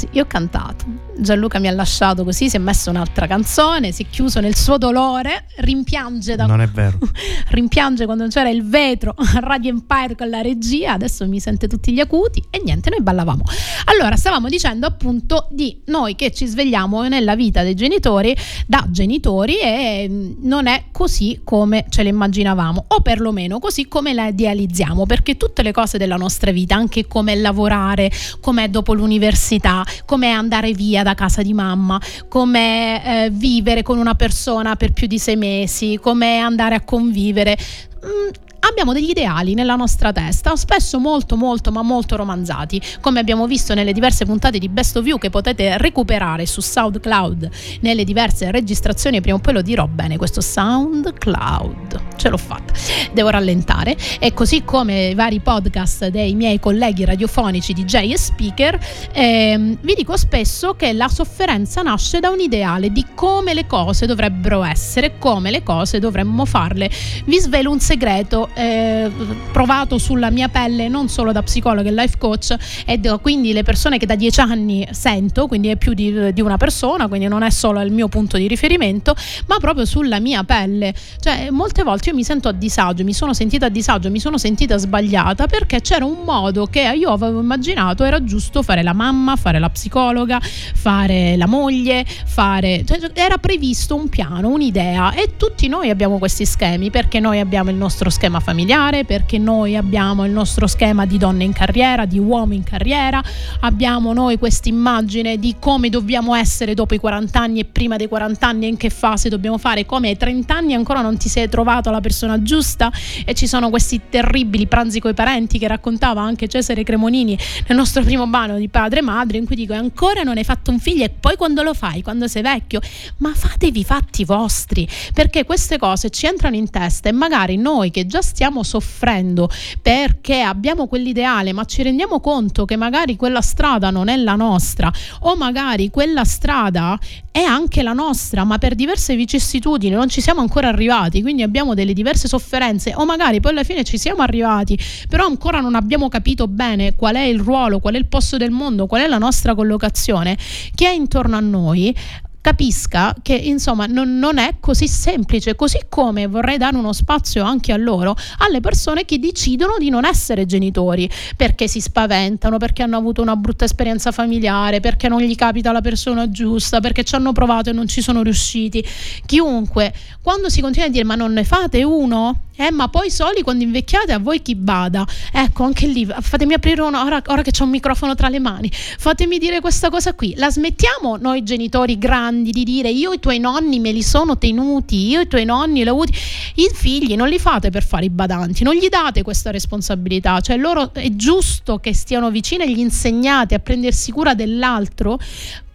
Ragazzi, 0.00 0.08
io 0.12 0.22
ho 0.22 0.26
cantato. 0.26 0.99
Gianluca 1.20 1.58
mi 1.58 1.68
ha 1.68 1.72
lasciato 1.72 2.24
così, 2.24 2.48
si 2.48 2.56
è 2.56 2.58
messo 2.58 2.90
un'altra 2.90 3.26
canzone, 3.26 3.92
si 3.92 4.04
è 4.04 4.06
chiuso 4.08 4.40
nel 4.40 4.56
suo 4.56 4.78
dolore, 4.78 5.46
rimpiange 5.58 6.34
da 6.34 6.46
Non 6.46 6.60
è 6.60 6.68
vero. 6.68 6.98
rimpiange 7.50 8.06
quando 8.06 8.26
c'era 8.28 8.48
il 8.48 8.66
vetro 8.66 9.14
a 9.16 9.38
Radio 9.40 9.70
Empire 9.70 10.16
con 10.16 10.28
la 10.28 10.40
regia, 10.40 10.92
adesso 10.92 11.26
mi 11.26 11.38
sente 11.40 11.68
tutti 11.68 11.92
gli 11.92 12.00
acuti 12.00 12.42
e 12.50 12.60
niente, 12.64 12.90
noi 12.90 13.02
ballavamo. 13.02 13.42
Allora, 13.86 14.16
stavamo 14.16 14.48
dicendo 14.48 14.86
appunto 14.86 15.46
di 15.50 15.80
noi 15.86 16.14
che 16.14 16.32
ci 16.32 16.46
svegliamo 16.46 17.06
nella 17.08 17.36
vita 17.36 17.62
dei 17.62 17.74
genitori 17.74 18.36
da 18.66 18.84
genitori 18.88 19.58
e 19.58 20.06
mm, 20.08 20.32
non 20.42 20.66
è 20.66 20.84
così 20.90 21.40
come 21.44 21.86
ce 21.88 22.02
le 22.02 22.08
immaginavamo 22.08 22.84
o 22.88 23.00
perlomeno 23.00 23.58
così 23.58 23.88
come 23.88 24.12
la 24.12 24.28
idealizziamo, 24.28 25.06
perché 25.06 25.36
tutte 25.36 25.62
le 25.62 25.72
cose 25.72 25.98
della 25.98 26.16
nostra 26.16 26.50
vita, 26.50 26.74
anche 26.74 27.06
come 27.06 27.34
lavorare, 27.34 28.10
come 28.40 28.70
dopo 28.70 28.94
l'università, 28.94 29.84
come 30.04 30.30
andare 30.30 30.72
via 30.72 31.02
da 31.02 31.09
casa 31.14 31.42
di 31.42 31.52
mamma, 31.52 32.00
come 32.28 33.24
eh, 33.24 33.30
vivere 33.30 33.82
con 33.82 33.98
una 33.98 34.14
persona 34.14 34.76
per 34.76 34.92
più 34.92 35.06
di 35.06 35.18
sei 35.18 35.36
mesi, 35.36 35.98
come 36.00 36.38
andare 36.38 36.74
a 36.74 36.80
convivere. 36.82 37.56
mm, 38.04 38.28
Abbiamo 38.60 38.92
degli 38.92 39.10
ideali 39.10 39.54
nella 39.54 39.74
nostra 39.74 40.12
testa, 40.12 40.54
spesso 40.54 40.98
molto 40.98 41.36
molto 41.36 41.72
ma 41.72 41.82
molto 41.82 42.16
romanzati, 42.16 42.80
come 43.00 43.18
abbiamo 43.18 43.46
visto 43.46 43.72
nelle 43.74 43.92
diverse 43.92 44.26
puntate 44.26 44.58
di 44.58 44.68
Best 44.68 44.96
of 44.96 45.06
You 45.06 45.18
che 45.18 45.30
potete 45.30 45.78
recuperare 45.78 46.44
su 46.44 46.60
SoundCloud 46.60 47.50
nelle 47.80 48.04
diverse 48.04 48.50
registrazioni, 48.50 49.20
prima 49.20 49.38
o 49.38 49.40
poi 49.40 49.54
lo 49.54 49.62
dirò 49.62 49.86
bene, 49.86 50.18
questo 50.18 50.42
SoundCloud, 50.42 52.00
ce 52.16 52.28
l'ho 52.28 52.36
fatta, 52.36 52.74
devo 53.12 53.30
rallentare, 53.30 53.96
e 54.18 54.34
così 54.34 54.62
come 54.62 55.08
i 55.08 55.14
vari 55.14 55.40
podcast 55.40 56.08
dei 56.08 56.34
miei 56.34 56.60
colleghi 56.60 57.04
radiofonici 57.06 57.72
DJ 57.72 58.12
e 58.12 58.18
speaker, 58.18 58.78
ehm, 59.12 59.78
vi 59.80 59.94
dico 59.94 60.16
spesso 60.18 60.74
che 60.74 60.92
la 60.92 61.08
sofferenza 61.08 61.80
nasce 61.80 62.20
da 62.20 62.28
un 62.28 62.40
ideale 62.40 62.92
di 62.92 63.06
come 63.14 63.54
le 63.54 63.66
cose 63.66 64.06
dovrebbero 64.06 64.62
essere, 64.64 65.18
come 65.18 65.50
le 65.50 65.62
cose 65.62 65.98
dovremmo 65.98 66.44
farle. 66.44 66.90
Vi 67.24 67.40
svelo 67.40 67.70
un 67.70 67.80
segreto 67.80 68.49
eh, 68.54 69.10
provato 69.52 69.98
sulla 69.98 70.30
mia 70.30 70.48
pelle 70.48 70.88
non 70.88 71.08
solo 71.08 71.32
da 71.32 71.42
psicologa 71.42 71.88
e 71.88 71.92
life 71.92 72.18
coach 72.18 72.54
e 72.84 73.00
quindi 73.20 73.52
le 73.52 73.62
persone 73.62 73.98
che 73.98 74.06
da 74.06 74.14
dieci 74.14 74.40
anni 74.40 74.86
sento, 74.90 75.46
quindi 75.46 75.68
è 75.68 75.76
più 75.76 75.94
di, 75.94 76.32
di 76.32 76.40
una 76.40 76.56
persona, 76.56 77.08
quindi 77.08 77.28
non 77.28 77.42
è 77.42 77.50
solo 77.50 77.80
il 77.80 77.92
mio 77.92 78.08
punto 78.08 78.36
di 78.36 78.48
riferimento, 78.48 79.14
ma 79.46 79.58
proprio 79.58 79.84
sulla 79.84 80.20
mia 80.20 80.44
pelle. 80.44 80.94
Cioè, 81.20 81.50
molte 81.50 81.82
volte 81.82 82.10
io 82.10 82.14
mi 82.14 82.24
sento 82.24 82.48
a 82.48 82.52
disagio, 82.52 83.04
mi 83.04 83.12
sono 83.12 83.32
sentita 83.32 83.66
a 83.66 83.68
disagio, 83.68 84.10
mi 84.10 84.20
sono 84.20 84.38
sentita 84.38 84.76
sbagliata 84.76 85.46
perché 85.46 85.80
c'era 85.80 86.04
un 86.04 86.18
modo 86.24 86.66
che 86.66 86.80
io 86.94 87.10
avevo 87.10 87.40
immaginato 87.40 88.04
era 88.04 88.22
giusto 88.24 88.62
fare 88.62 88.82
la 88.82 88.92
mamma, 88.92 89.36
fare 89.36 89.58
la 89.58 89.70
psicologa, 89.70 90.40
fare 90.40 91.36
la 91.36 91.46
moglie, 91.46 92.04
fare 92.04 92.84
cioè, 92.84 93.10
era 93.14 93.38
previsto 93.38 93.94
un 93.94 94.08
piano, 94.08 94.48
un'idea 94.48 95.12
e 95.12 95.36
tutti 95.36 95.68
noi 95.68 95.90
abbiamo 95.90 96.18
questi 96.18 96.44
schemi 96.44 96.90
perché 96.90 97.20
noi 97.20 97.38
abbiamo 97.38 97.70
il 97.70 97.76
nostro 97.76 98.10
schema 98.10 98.39
familiare, 98.40 99.04
perché 99.04 99.38
noi 99.38 99.76
abbiamo 99.76 100.24
il 100.24 100.32
nostro 100.32 100.66
schema 100.66 101.06
di 101.06 101.18
donne 101.18 101.44
in 101.44 101.52
carriera, 101.52 102.04
di 102.04 102.18
uomo 102.18 102.54
in 102.54 102.62
carriera, 102.62 103.22
abbiamo 103.60 104.12
noi 104.12 104.38
questa 104.38 104.68
immagine 104.68 105.38
di 105.38 105.56
come 105.58 105.88
dobbiamo 105.88 106.34
essere 106.34 106.74
dopo 106.74 106.94
i 106.94 106.98
40 106.98 107.38
anni 107.38 107.60
e 107.60 107.64
prima 107.64 107.96
dei 107.96 108.08
40 108.08 108.46
anni 108.46 108.68
in 108.68 108.76
che 108.76 108.90
fase 108.90 109.28
dobbiamo 109.28 109.58
fare, 109.58 109.86
come 109.86 110.08
ai 110.08 110.16
30 110.16 110.54
anni 110.54 110.74
ancora 110.74 111.00
non 111.00 111.16
ti 111.16 111.28
sei 111.28 111.48
trovato 111.48 111.90
la 111.90 112.00
persona 112.00 112.42
giusta. 112.42 112.90
E 113.24 113.34
ci 113.34 113.46
sono 113.46 113.70
questi 113.70 114.00
terribili 114.08 114.66
pranzi 114.66 115.00
coi 115.00 115.14
parenti 115.14 115.58
che 115.58 115.68
raccontava 115.68 116.20
anche 116.20 116.48
Cesare 116.48 116.82
Cremonini 116.82 117.38
nel 117.66 117.76
nostro 117.76 118.02
primo 118.02 118.26
brano 118.26 118.56
di 118.56 118.68
padre 118.68 119.00
e 119.00 119.02
madre 119.02 119.38
in 119.38 119.46
cui 119.46 119.56
dico 119.56 119.72
ancora 119.72 120.22
non 120.22 120.36
hai 120.36 120.44
fatto 120.44 120.70
un 120.70 120.78
figlio 120.78 121.04
e 121.04 121.10
poi 121.10 121.36
quando 121.36 121.62
lo 121.62 121.74
fai, 121.74 122.02
quando 122.02 122.26
sei 122.28 122.42
vecchio, 122.42 122.80
ma 123.18 123.32
fatevi 123.34 123.84
fatti 123.84 124.24
vostri 124.24 124.88
perché 125.12 125.44
queste 125.44 125.78
cose 125.78 126.10
ci 126.10 126.26
entrano 126.26 126.56
in 126.56 126.70
testa 126.70 127.08
e 127.08 127.12
magari 127.12 127.56
noi 127.56 127.90
che 127.90 128.06
già 128.06 128.22
stiamo 128.30 128.62
soffrendo 128.62 129.50
perché 129.82 130.40
abbiamo 130.40 130.86
quell'ideale 130.86 131.52
ma 131.52 131.64
ci 131.64 131.82
rendiamo 131.82 132.20
conto 132.20 132.64
che 132.64 132.76
magari 132.76 133.16
quella 133.16 133.40
strada 133.40 133.90
non 133.90 134.06
è 134.06 134.16
la 134.16 134.36
nostra 134.36 134.90
o 135.22 135.34
magari 135.34 135.90
quella 135.90 136.24
strada 136.24 136.96
è 137.32 137.40
anche 137.40 137.82
la 137.82 137.92
nostra 137.92 138.44
ma 138.44 138.58
per 138.58 138.76
diverse 138.76 139.16
vicissitudini 139.16 139.94
non 139.94 140.08
ci 140.08 140.20
siamo 140.20 140.40
ancora 140.40 140.68
arrivati 140.68 141.22
quindi 141.22 141.42
abbiamo 141.42 141.74
delle 141.74 141.92
diverse 141.92 142.28
sofferenze 142.28 142.94
o 142.94 143.04
magari 143.04 143.40
poi 143.40 143.50
alla 143.50 143.64
fine 143.64 143.82
ci 143.82 143.98
siamo 143.98 144.22
arrivati 144.22 144.78
però 145.08 145.26
ancora 145.26 145.58
non 145.58 145.74
abbiamo 145.74 146.08
capito 146.08 146.46
bene 146.46 146.94
qual 146.94 147.16
è 147.16 147.22
il 147.22 147.40
ruolo 147.40 147.80
qual 147.80 147.94
è 147.94 147.98
il 147.98 148.06
posto 148.06 148.36
del 148.36 148.52
mondo 148.52 148.86
qual 148.86 149.02
è 149.02 149.08
la 149.08 149.18
nostra 149.18 149.56
collocazione 149.56 150.38
chi 150.72 150.84
è 150.84 150.90
intorno 150.90 151.36
a 151.36 151.40
noi 151.40 151.92
capisca 152.40 153.14
che 153.22 153.34
insomma 153.34 153.86
non, 153.86 154.18
non 154.18 154.38
è 154.38 154.56
così 154.60 154.88
semplice, 154.88 155.54
così 155.54 155.78
come 155.88 156.26
vorrei 156.26 156.58
dare 156.58 156.76
uno 156.76 156.92
spazio 156.92 157.42
anche 157.44 157.72
a 157.72 157.76
loro, 157.76 158.16
alle 158.38 158.60
persone 158.60 159.04
che 159.04 159.18
decidono 159.18 159.76
di 159.78 159.90
non 159.90 160.04
essere 160.04 160.46
genitori 160.46 161.08
perché 161.36 161.68
si 161.68 161.80
spaventano, 161.80 162.56
perché 162.56 162.82
hanno 162.82 162.96
avuto 162.96 163.22
una 163.22 163.36
brutta 163.36 163.64
esperienza 163.64 164.12
familiare, 164.12 164.80
perché 164.80 165.08
non 165.08 165.20
gli 165.20 165.34
capita 165.34 165.72
la 165.72 165.80
persona 165.80 166.30
giusta, 166.30 166.80
perché 166.80 167.04
ci 167.04 167.14
hanno 167.14 167.32
provato 167.32 167.70
e 167.70 167.72
non 167.72 167.86
ci 167.86 168.00
sono 168.00 168.22
riusciti. 168.22 168.84
Chiunque, 169.26 169.92
quando 170.22 170.48
si 170.48 170.60
continua 170.60 170.88
a 170.88 170.90
dire 170.90 171.04
ma 171.04 171.14
non 171.14 171.32
ne 171.32 171.44
fate 171.44 171.82
uno? 171.82 172.42
Eh, 172.60 172.70
ma 172.70 172.88
poi 172.88 173.10
soli 173.10 173.40
quando 173.40 173.64
invecchiate 173.64 174.12
a 174.12 174.18
voi 174.18 174.42
chi 174.42 174.54
bada? 174.54 175.06
Ecco, 175.32 175.64
anche 175.64 175.86
lì 175.86 176.06
fatemi 176.20 176.52
aprire 176.52 176.82
una 176.82 177.02
ora, 177.04 177.22
ora 177.28 177.40
che 177.40 177.52
c'ho 177.52 177.64
un 177.64 177.70
microfono 177.70 178.14
tra 178.14 178.28
le 178.28 178.38
mani. 178.38 178.70
Fatemi 178.70 179.38
dire 179.38 179.60
questa 179.60 179.88
cosa 179.88 180.12
qui. 180.12 180.34
La 180.36 180.50
smettiamo 180.50 181.16
noi 181.16 181.42
genitori 181.42 181.96
grandi 181.96 182.50
di 182.50 182.62
dire 182.62 182.90
io 182.90 183.12
i 183.12 183.18
tuoi 183.18 183.38
nonni 183.38 183.80
me 183.80 183.92
li 183.92 184.02
sono 184.02 184.36
tenuti, 184.36 185.08
io 185.08 185.20
i 185.20 185.26
tuoi 185.26 185.46
nonni 185.46 185.82
li 185.82 185.88
ho 185.88 185.92
avuti. 185.92 186.12
I 186.56 186.70
figli 186.74 187.16
non 187.16 187.28
li 187.30 187.38
fate 187.38 187.70
per 187.70 187.82
fare 187.82 188.04
i 188.04 188.10
badanti, 188.10 188.62
non 188.62 188.74
gli 188.74 188.88
date 188.88 189.22
questa 189.22 189.50
responsabilità. 189.50 190.40
Cioè 190.40 190.58
loro 190.58 190.92
è 190.92 191.08
giusto 191.16 191.78
che 191.78 191.94
stiano 191.94 192.30
vicini 192.30 192.64
e 192.64 192.70
gli 192.70 192.80
insegnate 192.80 193.54
a 193.54 193.58
prendersi 193.60 194.12
cura 194.12 194.34
dell'altro 194.34 195.18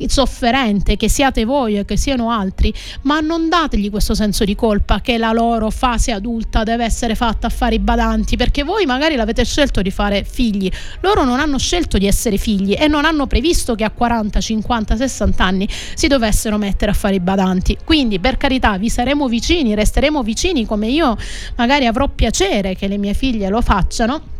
sofferente, 0.05 0.97
che 0.97 1.09
siate 1.09 1.45
voi 1.45 1.77
e 1.77 1.85
che 1.85 1.97
siano 1.97 2.29
altri, 2.29 2.71
ma 3.03 3.21
non 3.21 3.49
dategli 3.49 3.89
questo 3.89 4.13
senso 4.13 4.43
di 4.43 4.53
colpa 4.53 4.99
che 4.99 5.17
la 5.17 5.31
loro 5.31 5.71
fase 5.71 6.11
adulta 6.11 6.63
deve 6.75 6.85
essere 6.85 7.15
fatta 7.15 7.47
a 7.47 7.49
fare 7.49 7.75
i 7.75 7.79
badanti, 7.79 8.35
perché 8.35 8.63
voi 8.63 8.85
magari 8.85 9.15
l'avete 9.15 9.43
scelto 9.45 9.81
di 9.81 9.91
fare 9.91 10.23
figli, 10.23 10.69
loro 10.99 11.23
non 11.23 11.39
hanno 11.39 11.57
scelto 11.57 11.97
di 11.97 12.05
essere 12.05 12.37
figli 12.37 12.75
e 12.77 12.87
non 12.87 13.05
hanno 13.05 13.27
previsto 13.27 13.75
che 13.75 13.83
a 13.83 13.89
40, 13.89 14.39
50, 14.39 14.95
60 14.95 15.43
anni 15.43 15.67
si 15.95 16.07
dovessero 16.07 16.57
mettere 16.57 16.91
a 16.91 16.93
fare 16.93 17.15
i 17.15 17.19
badanti. 17.19 17.77
Quindi 17.83 18.19
per 18.19 18.37
carità 18.37 18.77
vi 18.77 18.89
saremo 18.89 19.27
vicini, 19.27 19.73
resteremo 19.73 20.21
vicini 20.21 20.65
come 20.65 20.87
io 20.87 21.17
magari 21.55 21.85
avrò 21.85 22.07
piacere 22.09 22.75
che 22.75 22.87
le 22.87 22.97
mie 22.97 23.13
figlie 23.13 23.49
lo 23.49 23.61
facciano 23.61 24.34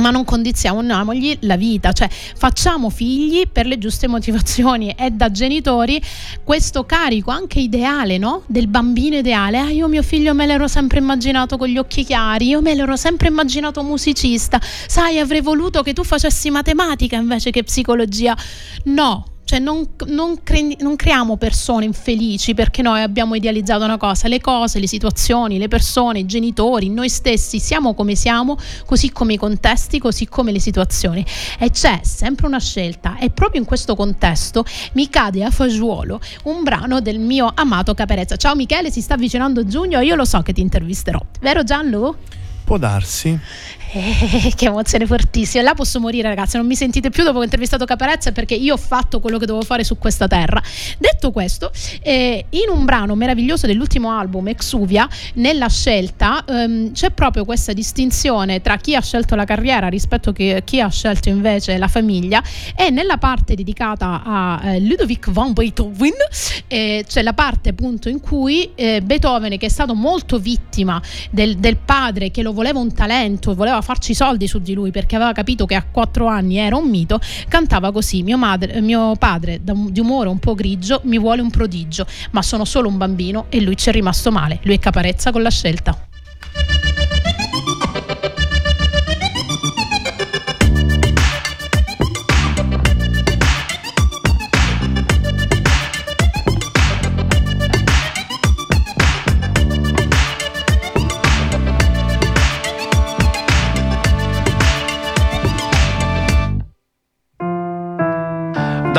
ma 0.00 0.10
non 0.10 0.24
condizioniamogli 0.24 1.38
la 1.40 1.56
vita, 1.56 1.92
cioè 1.92 2.08
facciamo 2.10 2.90
figli 2.90 3.46
per 3.50 3.66
le 3.66 3.78
giuste 3.78 4.08
motivazioni 4.08 4.94
e 4.98 5.10
da 5.10 5.30
genitori 5.30 6.00
questo 6.42 6.84
carico 6.84 7.30
anche 7.30 7.60
ideale, 7.60 8.18
no? 8.18 8.42
Del 8.46 8.66
bambino 8.66 9.16
ideale. 9.16 9.58
Ah, 9.58 9.70
io 9.70 9.86
mio 9.88 10.02
figlio 10.02 10.34
me 10.34 10.46
l'ero 10.46 10.66
sempre 10.66 10.98
immaginato 10.98 11.56
con 11.56 11.68
gli 11.68 11.78
occhi 11.78 12.04
chiari, 12.04 12.48
io 12.48 12.60
me 12.60 12.74
l'ero 12.74 12.96
sempre 12.96 13.28
immaginato 13.28 13.82
musicista. 13.82 14.60
Sai, 14.60 15.18
avrei 15.18 15.40
voluto 15.40 15.82
che 15.82 15.92
tu 15.92 16.02
facessi 16.02 16.50
matematica 16.50 17.16
invece 17.16 17.50
che 17.50 17.62
psicologia. 17.62 18.36
No, 18.84 19.26
cioè 19.50 19.58
non, 19.58 19.84
non 20.06 20.44
cre- 20.44 20.76
non 20.78 20.94
creiamo 20.94 21.36
persone 21.36 21.84
infelici 21.84 22.54
perché 22.54 22.82
noi 22.82 23.02
abbiamo 23.02 23.34
idealizzato 23.34 23.82
una 23.82 23.96
cosa, 23.96 24.28
le 24.28 24.40
cose, 24.40 24.78
le 24.78 24.86
situazioni, 24.86 25.58
le 25.58 25.66
persone, 25.66 26.20
i 26.20 26.26
genitori, 26.26 26.88
noi 26.88 27.08
stessi 27.08 27.58
siamo 27.58 27.94
come 27.94 28.14
siamo, 28.14 28.56
così 28.86 29.10
come 29.10 29.32
i 29.32 29.36
contesti, 29.36 29.98
così 29.98 30.28
come 30.28 30.52
le 30.52 30.60
situazioni. 30.60 31.26
E 31.58 31.72
c'è 31.72 31.98
sempre 32.04 32.46
una 32.46 32.60
scelta 32.60 33.18
e 33.18 33.30
proprio 33.30 33.60
in 33.60 33.66
questo 33.66 33.96
contesto 33.96 34.64
mi 34.92 35.08
cade 35.08 35.42
a 35.42 35.50
fagiolo 35.50 36.20
un 36.44 36.62
brano 36.62 37.00
del 37.00 37.18
mio 37.18 37.50
amato 37.52 37.92
Caparezza. 37.92 38.36
Ciao 38.36 38.54
Michele, 38.54 38.92
si 38.92 39.00
sta 39.00 39.14
avvicinando 39.14 39.66
giugno, 39.66 39.98
io 39.98 40.14
lo 40.14 40.24
so 40.24 40.42
che 40.42 40.52
ti 40.52 40.60
intervisterò. 40.60 41.20
Vero 41.40 41.64
Gianlu? 41.64 42.14
Può 42.62 42.78
darsi. 42.78 43.36
Eh, 43.92 44.52
che 44.56 44.66
emozione 44.66 45.06
fortissima. 45.06 45.62
Là 45.62 45.74
posso 45.74 46.00
morire, 46.00 46.28
ragazzi. 46.28 46.56
Non 46.56 46.66
mi 46.66 46.74
sentite 46.74 47.10
più 47.10 47.22
dopo 47.22 47.36
che 47.36 47.40
ho 47.40 47.44
intervistato 47.44 47.84
Caparezza 47.84 48.32
perché 48.32 48.54
io 48.54 48.74
ho 48.74 48.78
fatto 48.78 49.20
quello 49.20 49.38
che 49.38 49.46
dovevo 49.46 49.64
fare 49.64 49.84
su 49.84 49.98
questa 49.98 50.26
terra. 50.26 50.62
Detto 50.98 51.30
questo, 51.30 51.70
eh, 52.02 52.46
in 52.50 52.70
un 52.70 52.84
brano 52.84 53.14
meraviglioso 53.14 53.66
dell'ultimo 53.66 54.10
album, 54.10 54.48
Exuvia, 54.48 55.08
nella 55.34 55.68
scelta 55.68 56.44
ehm, 56.46 56.92
c'è 56.92 57.10
proprio 57.10 57.44
questa 57.44 57.72
distinzione 57.72 58.60
tra 58.60 58.76
chi 58.76 58.94
ha 58.94 59.00
scelto 59.00 59.34
la 59.34 59.44
carriera 59.44 59.88
rispetto 59.88 60.30
a 60.30 60.32
chi 60.32 60.80
ha 60.80 60.88
scelto 60.88 61.28
invece 61.28 61.76
la 61.76 61.88
famiglia. 61.88 62.42
E 62.74 62.90
nella 62.90 63.18
parte 63.18 63.54
dedicata 63.54 64.22
a 64.24 64.60
eh, 64.64 64.80
Ludovic 64.80 65.30
van 65.30 65.52
Beethoven 65.52 66.12
eh, 66.66 67.04
c'è 67.06 67.22
la 67.22 67.32
parte 67.34 67.70
appunto 67.70 68.08
in 68.08 68.20
cui 68.20 68.70
eh, 68.74 69.00
Beethoven, 69.02 69.58
che 69.58 69.66
è 69.66 69.68
stato 69.70 69.94
molto 69.94 70.38
vittima 70.38 71.00
del, 71.30 71.56
del 71.56 71.76
padre 71.76 72.30
che 72.30 72.42
lo 72.42 72.52
voleva 72.52 72.70
voleva 72.70 72.78
un 72.78 72.92
talento, 72.92 73.54
voleva 73.54 73.79
farci 73.80 74.14
soldi 74.14 74.46
su 74.46 74.58
di 74.58 74.74
lui 74.74 74.90
perché 74.90 75.16
aveva 75.16 75.32
capito 75.32 75.66
che 75.66 75.74
a 75.74 75.84
quattro 75.90 76.26
anni 76.26 76.56
era 76.56 76.76
un 76.76 76.88
mito, 76.88 77.20
cantava 77.48 77.92
così: 77.92 78.22
Mio, 78.22 78.38
madre- 78.38 78.80
mio 78.80 79.14
padre, 79.16 79.60
di 79.62 80.00
umore 80.00 80.28
un 80.28 80.38
po' 80.38 80.54
grigio, 80.54 81.00
mi 81.04 81.18
vuole 81.18 81.40
un 81.40 81.50
prodigio, 81.50 82.06
ma 82.32 82.42
sono 82.42 82.64
solo 82.64 82.88
un 82.88 82.96
bambino 82.96 83.46
e 83.48 83.60
lui 83.60 83.76
ci 83.76 83.88
è 83.88 83.92
rimasto 83.92 84.30
male. 84.30 84.60
Lui 84.62 84.74
è 84.74 84.78
caparezza 84.78 85.30
con 85.32 85.42
la 85.42 85.50
scelta. 85.50 86.08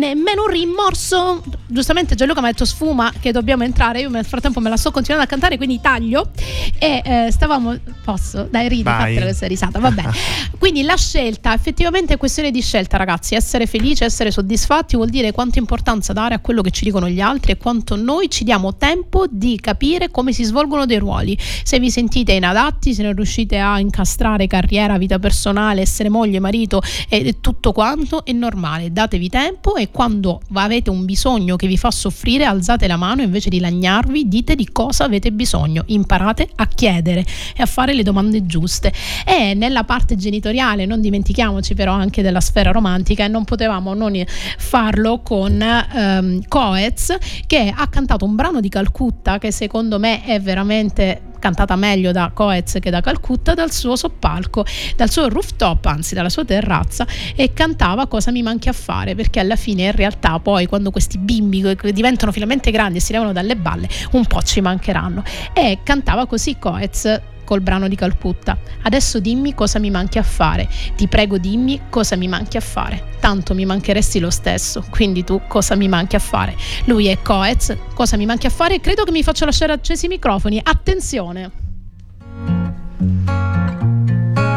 Nemmeno 0.00 0.44
un 0.44 0.48
rimorso. 0.48 1.42
Giustamente 1.70 2.16
Gianluca 2.16 2.40
mi 2.40 2.48
ha 2.48 2.50
detto 2.50 2.64
sfuma 2.64 3.12
che 3.20 3.30
dobbiamo 3.30 3.62
entrare. 3.62 4.00
Io 4.00 4.08
nel 4.08 4.24
frattempo 4.24 4.58
me 4.58 4.68
la 4.68 4.76
sto 4.76 4.90
continuando 4.90 5.26
a 5.26 5.30
cantare, 5.30 5.56
quindi 5.56 5.80
taglio. 5.80 6.30
E 6.78 7.00
eh, 7.04 7.28
stavamo. 7.30 7.78
Posso? 8.04 8.48
Dai, 8.50 8.68
ridi, 8.68 8.82
fatela 8.82 9.26
questa 9.26 9.46
risata. 9.46 9.78
Va 9.78 9.92
bene. 9.92 10.10
quindi 10.58 10.82
la 10.82 10.96
scelta, 10.96 11.54
effettivamente 11.54 12.14
è 12.14 12.16
questione 12.16 12.50
di 12.50 12.60
scelta, 12.60 12.96
ragazzi. 12.96 13.36
Essere 13.36 13.66
felici, 13.66 14.02
essere 14.02 14.32
soddisfatti 14.32 14.96
vuol 14.96 15.10
dire 15.10 15.30
quanta 15.30 15.60
importanza 15.60 16.12
dare 16.12 16.34
a 16.34 16.40
quello 16.40 16.60
che 16.60 16.70
ci 16.72 16.84
dicono 16.84 17.08
gli 17.08 17.20
altri 17.20 17.52
e 17.52 17.56
quanto 17.56 17.94
noi 17.94 18.28
ci 18.28 18.42
diamo 18.42 18.76
tempo 18.76 19.26
di 19.30 19.56
capire 19.60 20.10
come 20.10 20.32
si 20.32 20.42
svolgono 20.42 20.86
dei 20.86 20.98
ruoli. 20.98 21.38
Se 21.62 21.78
vi 21.78 21.90
sentite 21.90 22.32
inadatti, 22.32 22.94
se 22.94 23.04
non 23.04 23.14
riuscite 23.14 23.58
a 23.58 23.78
incastrare 23.78 24.48
carriera, 24.48 24.98
vita 24.98 25.20
personale, 25.20 25.82
essere 25.82 26.08
moglie, 26.08 26.40
marito 26.40 26.82
e 27.08 27.36
tutto 27.40 27.70
quanto, 27.70 28.24
è 28.24 28.32
normale. 28.32 28.92
Datevi 28.92 29.28
tempo 29.28 29.76
e 29.76 29.90
quando 29.90 30.40
avete 30.52 30.90
un 30.90 31.04
bisogno 31.04 31.56
che 31.60 31.66
vi 31.66 31.76
fa 31.76 31.90
soffrire, 31.90 32.46
alzate 32.46 32.86
la 32.86 32.96
mano 32.96 33.20
invece 33.20 33.50
di 33.50 33.60
lagnarvi, 33.60 34.28
dite 34.28 34.54
di 34.54 34.70
cosa 34.72 35.04
avete 35.04 35.30
bisogno. 35.30 35.82
Imparate 35.88 36.48
a 36.54 36.66
chiedere 36.66 37.22
e 37.54 37.62
a 37.62 37.66
fare 37.66 37.92
le 37.92 38.02
domande 38.02 38.46
giuste. 38.46 38.90
E 39.26 39.52
nella 39.52 39.84
parte 39.84 40.16
genitoriale, 40.16 40.86
non 40.86 41.02
dimentichiamoci 41.02 41.74
però 41.74 41.92
anche 41.92 42.22
della 42.22 42.40
sfera 42.40 42.70
romantica, 42.70 43.26
e 43.26 43.28
non 43.28 43.44
potevamo 43.44 43.92
non 43.92 44.24
farlo 44.56 45.20
con 45.20 45.60
ehm, 45.60 46.48
Coez 46.48 47.14
che 47.46 47.70
ha 47.76 47.88
cantato 47.88 48.24
un 48.24 48.34
brano 48.36 48.60
di 48.60 48.70
Calcutta 48.70 49.36
che 49.36 49.52
secondo 49.52 49.98
me 49.98 50.24
è 50.24 50.40
veramente 50.40 51.29
cantata 51.40 51.74
meglio 51.74 52.12
da 52.12 52.30
Coez 52.32 52.78
che 52.80 52.90
da 52.90 53.00
Calcutta 53.00 53.54
dal 53.54 53.72
suo 53.72 53.96
soppalco, 53.96 54.64
dal 54.94 55.10
suo 55.10 55.28
rooftop, 55.28 55.84
anzi 55.86 56.14
dalla 56.14 56.28
sua 56.28 56.44
terrazza 56.44 57.04
e 57.34 57.52
cantava 57.52 58.06
cosa 58.06 58.30
mi 58.30 58.42
manchi 58.42 58.68
a 58.68 58.72
fare 58.72 59.16
perché 59.16 59.40
alla 59.40 59.56
fine 59.56 59.86
in 59.86 59.92
realtà 59.92 60.38
poi 60.38 60.66
quando 60.66 60.92
questi 60.92 61.18
bimbi 61.18 61.76
diventano 61.92 62.30
finalmente 62.30 62.70
grandi 62.70 62.98
e 62.98 63.00
si 63.00 63.10
levano 63.10 63.32
dalle 63.32 63.56
balle 63.56 63.88
un 64.12 64.24
po' 64.24 64.42
ci 64.42 64.60
mancheranno. 64.60 65.24
E 65.52 65.80
cantava 65.82 66.26
così 66.26 66.56
Coez 66.58 67.20
col 67.50 67.62
brano 67.62 67.88
di 67.88 67.96
Calcutta. 67.96 68.56
Adesso 68.82 69.18
dimmi 69.18 69.54
cosa 69.54 69.80
mi 69.80 69.90
manchi 69.90 70.18
a 70.18 70.22
fare. 70.22 70.68
Ti 70.94 71.08
prego 71.08 71.36
dimmi 71.36 71.80
cosa 71.90 72.14
mi 72.14 72.28
manchi 72.28 72.56
a 72.56 72.60
fare. 72.60 73.16
Tanto 73.18 73.54
mi 73.54 73.64
mancheresti 73.64 74.20
lo 74.20 74.30
stesso, 74.30 74.84
quindi 74.88 75.24
tu 75.24 75.40
cosa 75.48 75.74
mi 75.74 75.88
manchi 75.88 76.14
a 76.14 76.20
fare. 76.20 76.54
Lui 76.84 77.08
è 77.08 77.20
Coez, 77.20 77.76
cosa 77.92 78.16
mi 78.16 78.24
manchi 78.24 78.46
a 78.46 78.50
fare? 78.50 78.78
Credo 78.78 79.02
che 79.02 79.10
mi 79.10 79.24
faccia 79.24 79.46
lasciare 79.46 79.72
accesi 79.72 80.04
i 80.04 80.08
microfoni. 80.08 80.60
Attenzione. 80.62 81.50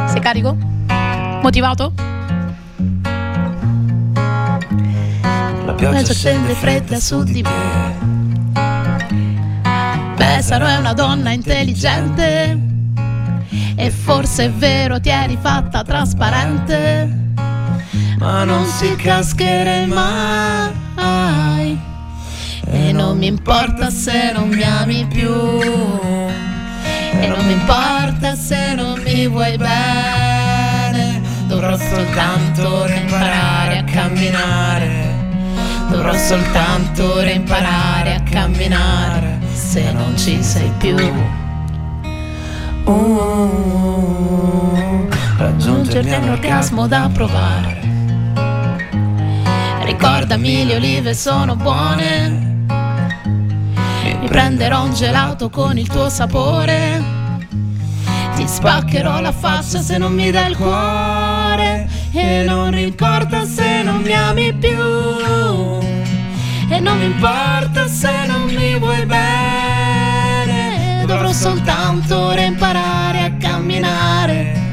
Sei 0.10 0.20
carico? 0.22 0.56
Motivato? 1.42 1.94
La 5.66 5.74
pioggia 5.76 6.14
scende 6.14 6.54
fredda 6.54 7.00
su 7.00 7.24
di 7.24 7.42
me. 7.42 8.12
Pesaro 10.16 10.68
è 10.68 10.78
una 10.78 10.94
donna 10.94 11.32
intelligente 11.32 12.73
e 13.76 13.90
forse 13.90 14.46
è 14.46 14.52
vero 14.52 15.00
ti 15.00 15.10
eri 15.10 15.38
fatta 15.40 15.84
trasparente. 15.84 17.22
Ma 18.18 18.44
non 18.44 18.66
si 18.66 18.96
cascherei 18.96 19.88
mai. 19.88 21.82
E 22.66 22.92
non 22.92 23.18
mi 23.18 23.28
importa 23.28 23.90
se 23.90 24.32
non 24.34 24.50
mi 24.50 24.64
ami 24.64 25.06
più. 25.06 25.30
E 25.30 27.28
non 27.28 27.46
mi 27.46 27.54
importa 27.54 28.36
se 28.36 28.74
non 28.76 29.00
mi 29.04 29.28
vuoi 29.28 29.58
bene. 29.58 31.22
Dovrò 31.48 31.78
soltanto 31.78 32.88
imparare 32.88 33.80
a 33.80 33.84
camminare. 33.84 35.12
Dovrò 35.90 36.14
soltanto 36.16 37.22
imparare 37.22 38.16
a 38.16 38.22
camminare 38.24 39.40
se 39.54 39.92
non 39.92 40.18
ci 40.18 40.42
sei 40.42 40.72
più 40.80 41.43
Uh, 42.86 44.28
raggiungere 45.38 46.20
l'orgasmo 46.20 46.88
da 46.88 47.10
provare. 47.14 47.80
Ricordami 49.84 50.66
le 50.66 50.76
olive 50.76 51.14
sono 51.14 51.56
buone. 51.56 52.66
Mi 54.20 54.28
prenderò 54.28 54.84
un 54.84 54.94
gelato 54.94 55.50
con 55.50 55.78
il 55.78 55.88
tuo 55.88 56.10
sapore. 56.10 57.02
Ti 58.36 58.48
spaccherò 58.48 59.22
la 59.22 59.32
faccia 59.32 59.80
se 59.80 59.98
non 59.98 60.14
mi 60.14 60.30
dai 60.32 60.50
il 60.52 60.58
cuore. 60.58 61.88
E 62.12 62.44
non 62.46 62.72
ricorda 62.72 63.46
se 63.46 63.82
non 63.84 64.02
mi 64.02 64.14
ami 64.14 64.54
più. 64.54 64.78
E 66.70 66.80
non 66.80 66.98
mi 66.98 67.06
importa 67.06 67.88
se 67.88 68.26
non 68.26 68.44
mi 68.44 68.78
vuoi 68.78 69.06
bene 69.06 69.53
soltanto 71.34 72.32
imparare 72.38 73.24
a 73.24 73.32
camminare 73.38 74.64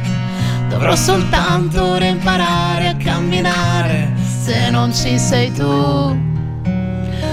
Dovrò 0.71 0.95
soltanto 0.95 1.97
imparare 1.97 2.89
a 2.89 2.97
camminare 2.97 4.13
se 4.17 4.71
non 4.71 4.95
ci 4.95 5.19
sei 5.19 5.53
tu. 5.53 5.65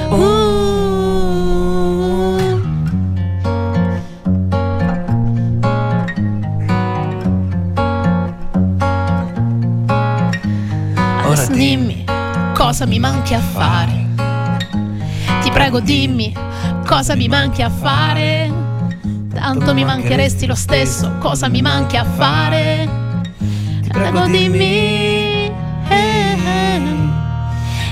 Uh. 0.10 0.36
Adesso 11.24 11.52
dimmi 11.54 12.04
cosa 12.56 12.88
mi 12.88 12.98
manchi 12.98 13.36
a 13.36 13.40
fare. 13.40 14.08
Ti 15.42 15.52
prego 15.52 15.80
dimmi 15.80 16.34
cosa 16.88 17.16
mi 17.16 17.28
manchi 17.28 17.62
a 17.62 17.70
fare. 17.70 18.67
Tanto 19.40 19.74
mi 19.76 19.84
mancheresti 19.86 20.48
lo 20.48 20.56
stesso, 20.56 21.14
cosa 21.20 21.48
mi 21.48 21.62
manchi 21.62 21.96
a 21.96 22.04
fare? 22.04 22.90
Ti 23.84 23.90
prego 23.90 24.26
dimmi. 24.26 25.46
eh, 25.88 26.42
eh. 26.44 26.82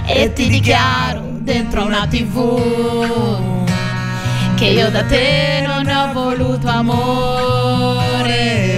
E 0.07 0.33
ti 0.33 0.49
dichiaro 0.49 1.21
dentro 1.41 1.85
una 1.85 2.07
tv 2.07 3.63
che 4.55 4.65
io 4.65 4.89
da 4.89 5.03
te 5.03 5.63
non 5.65 5.87
ho 5.87 6.11
voluto 6.13 6.67
amore, 6.67 8.31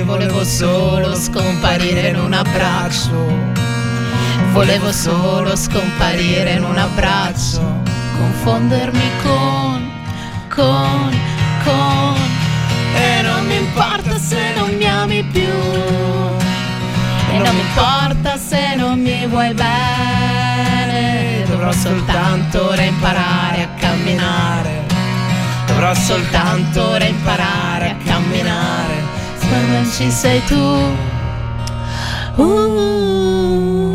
volevo 0.06 0.44
solo 0.44 1.16
scomparire 1.16 2.10
in 2.10 2.20
un 2.20 2.34
abbraccio. 2.34 3.56
Volevo 4.52 4.92
solo 4.92 5.56
scomparire 5.56 6.52
in 6.52 6.66
un 6.66 6.78
abbraccio, 6.78 7.62
confondermi 8.18 9.10
con, 9.24 9.90
con, 10.50 11.18
con. 11.64 12.27
E 12.98 13.22
non 13.22 13.46
mi 13.46 13.56
importa 13.56 14.18
se 14.18 14.54
non 14.56 14.76
mi 14.76 14.86
ami 14.86 15.24
più. 15.24 15.54
E 17.32 17.38
non 17.38 17.54
mi 17.56 17.62
importa 17.62 18.38
se 18.38 18.76
non 18.76 19.00
mi 19.00 19.28
vuoi 19.28 19.54
bene. 19.54 21.44
Dovrò 21.48 21.72
soltanto 21.72 22.70
ora 22.70 22.82
imparare 22.82 23.62
a 23.64 23.68
camminare. 23.80 24.86
Dovrò 25.68 25.94
soltanto 25.94 26.90
ora 26.90 27.06
imparare 27.06 27.90
a 27.92 27.96
camminare. 28.04 28.96
Se 29.38 29.60
non 29.68 29.90
ci 29.92 30.10
sei 30.10 30.44
tu. 30.46 30.96
Uh. 32.42 33.87